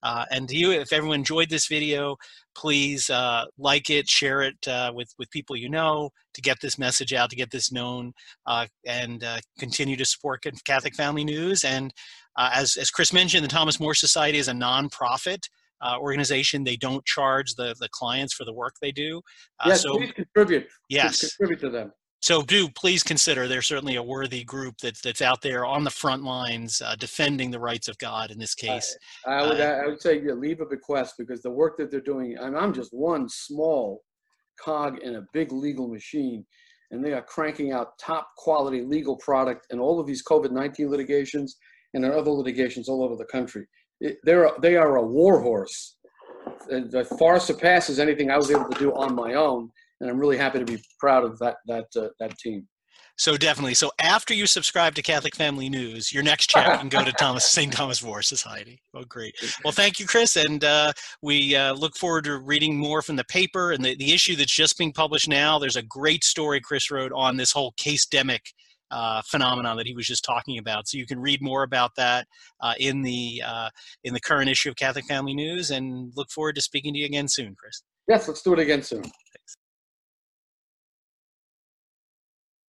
Uh, 0.03 0.25
and 0.31 0.49
to 0.49 0.57
you, 0.57 0.73
if 0.73 0.93
everyone 0.93 1.19
enjoyed 1.19 1.51
this 1.51 1.67
video, 1.67 2.17
please 2.55 3.11
uh, 3.11 3.45
like 3.59 3.91
it, 3.91 4.09
share 4.09 4.43
it 4.43 4.57
uh, 4.69 4.93
with, 4.95 5.13
with 5.19 5.31
people 5.31 5.57
you 5.57 5.69
know 5.69 6.11
to 6.35 6.41
get 6.41 6.59
this 6.61 6.79
message 6.79 7.13
out, 7.13 7.31
to 7.31 7.37
get 7.37 7.51
this 7.51 7.73
known, 7.73 8.13
uh, 8.47 8.67
and 8.87 9.25
uh, 9.25 9.39
continue 9.59 9.97
to 9.97 10.05
support 10.05 10.45
Catholic 10.65 10.95
Family 10.95 11.25
News. 11.25 11.65
And 11.65 11.93
uh, 12.37 12.51
as, 12.53 12.77
as 12.77 12.91
Chris 12.91 13.13
mentioned, 13.13 13.45
the 13.45 13.49
Thomas 13.49 13.81
More 13.81 13.95
Society 13.95 14.39
is 14.39 14.49
a 14.49 14.53
nonprofit 14.53 15.41
uh, 15.81 15.97
organization. 15.99 16.65
They 16.65 16.77
don't 16.77 17.05
charge 17.05 17.55
the 17.55 17.75
the 17.79 17.89
clients 17.91 18.35
for 18.35 18.45
the 18.45 18.53
work 18.53 18.75
they 18.81 18.93
do. 18.93 19.21
Uh, 19.61 19.69
yes, 19.69 19.83
so, 19.83 19.97
please 19.97 20.13
contribute. 20.13 20.67
Yes, 20.89 21.21
please 21.21 21.35
contribute 21.35 21.61
to 21.61 21.71
them. 21.71 21.93
So 22.27 22.43
do 22.43 22.69
please 22.69 23.05
consider 23.05 23.47
they're 23.47 23.63
certainly 23.63 23.95
a 23.95 24.03
worthy 24.03 24.43
group 24.43 24.79
that's 24.79 25.01
that's 25.01 25.23
out 25.23 25.43
there 25.43 25.65
on 25.65 25.85
the 25.85 25.93
front 25.93 26.25
lines 26.25 26.83
uh, 26.83 26.97
defending 26.97 27.53
the 27.53 27.61
rights 27.61 27.87
of 27.87 27.97
God 27.99 28.33
in 28.33 28.39
this 28.41 28.53
case. 28.53 28.99
I, 29.25 29.31
I 29.31 29.47
would 29.47 29.61
uh, 29.61 29.81
I 29.85 29.87
would 29.87 30.03
say 30.03 30.21
yeah, 30.21 30.33
leave 30.33 30.61
a 30.61 30.67
bequest 30.67 31.15
because 31.19 31.41
the 31.41 31.53
work 31.53 31.77
that 31.77 31.93
they're 31.93 32.01
doing. 32.01 32.37
I'm, 32.37 32.57
I'm 32.57 32.75
just 32.75 32.93
one 32.93 33.29
small 33.29 34.03
cog 34.61 34.99
in 35.05 35.15
a 35.15 35.27
big 35.33 35.53
legal 35.53 35.87
machine 35.87 36.45
and 36.91 37.05
they 37.05 37.13
are 37.13 37.23
cranking 37.23 37.71
out 37.71 37.97
top 37.97 38.27
quality 38.37 38.83
legal 38.83 39.15
product 39.19 39.69
in 39.71 39.79
all 39.79 40.01
of 40.01 40.07
these 40.09 40.25
COVID-19 40.25 40.89
litigations 40.89 41.55
and 41.95 42.05
in 42.05 42.11
other 42.11 42.33
litigations 42.33 42.89
all 42.89 43.05
over 43.05 43.15
the 43.15 43.27
country. 43.27 43.69
It, 44.01 44.19
they're, 44.25 44.51
they 44.61 44.75
are 44.75 44.97
a 44.97 45.07
war 45.07 45.41
horse 45.41 45.97
that 46.69 47.07
far 47.21 47.39
surpasses 47.39 48.01
anything 48.01 48.33
I 48.33 48.37
was 48.37 48.51
able 48.51 48.69
to 48.69 48.79
do 48.81 48.93
on 48.95 49.15
my 49.15 49.35
own. 49.35 49.71
And 50.01 50.11
I'm 50.11 50.19
really 50.19 50.37
happy 50.37 50.59
to 50.59 50.65
be 50.65 50.83
proud 51.01 51.25
of 51.25 51.39
that, 51.39 51.57
that, 51.67 51.87
uh, 51.97 52.09
that 52.21 52.37
team. 52.39 52.67
So 53.19 53.37
definitely. 53.39 53.75
So 53.75 53.91
after 53.99 54.35
you 54.35 54.47
subscribe 54.47 54.95
to 54.97 55.03
Catholic 55.03 55.35
Family 55.35 55.71
News, 55.71 56.13
your 56.13 56.23
next 56.23 56.51
check 56.51 56.79
can 56.79 56.91
go 56.91 57.03
to 57.03 57.13
Thomas 57.19 57.47
St. 57.47 57.73
Thomas 57.73 58.03
More 58.03 58.21
Society. 58.21 58.83
Oh, 58.95 59.05
great. 59.09 59.35
Well, 59.65 59.73
thank 59.73 59.99
you, 59.99 60.07
Chris, 60.07 60.37
and 60.37 60.63
uh, 60.63 60.93
we 61.23 61.57
uh, 61.57 61.73
look 61.73 61.97
forward 61.97 62.25
to 62.25 62.39
reading 62.39 62.77
more 62.77 63.01
from 63.01 63.17
the 63.17 63.25
paper 63.25 63.73
and 63.73 63.83
the, 63.83 63.97
the 63.97 64.13
issue 64.13 64.37
that's 64.37 64.55
just 64.55 64.77
being 64.77 64.93
published 64.93 65.29
now. 65.29 65.59
There's 65.59 65.77
a 65.77 65.83
great 65.83 66.25
story 66.25 66.61
Chris 66.61 66.91
wrote 66.91 67.13
on 67.15 67.39
this 67.39 67.53
whole 67.53 67.73
case 67.79 68.07
demic 68.07 68.41
uh, 68.91 69.23
phenomenon 69.23 69.79
that 69.79 69.87
he 69.87 69.95
was 69.95 70.07
just 70.07 70.25
talking 70.25 70.59
about. 70.59 70.87
So 70.87 70.99
you 70.99 71.07
can 71.07 71.19
read 71.19 71.41
more 71.41 71.63
about 71.63 71.93
that 71.97 72.27
uh, 72.61 72.75
in 72.79 73.03
the 73.03 73.43
uh, 73.45 73.71
in 74.05 74.13
the 74.13 74.21
current 74.21 74.51
issue 74.51 74.69
of 74.69 74.77
Catholic 74.77 75.07
Family 75.07 75.35
News, 75.35 75.71
and 75.71 76.13
look 76.17 76.31
forward 76.31 76.55
to 76.57 76.61
speaking 76.61 76.93
to 76.93 77.01
you 77.01 77.07
again 77.07 77.29
soon, 77.29 77.55
Chris. 77.59 77.83
Yes, 78.09 78.29
let's 78.29 78.43
do 78.43 78.53
it 78.53 78.59
again 78.59 78.83
soon. 78.83 79.03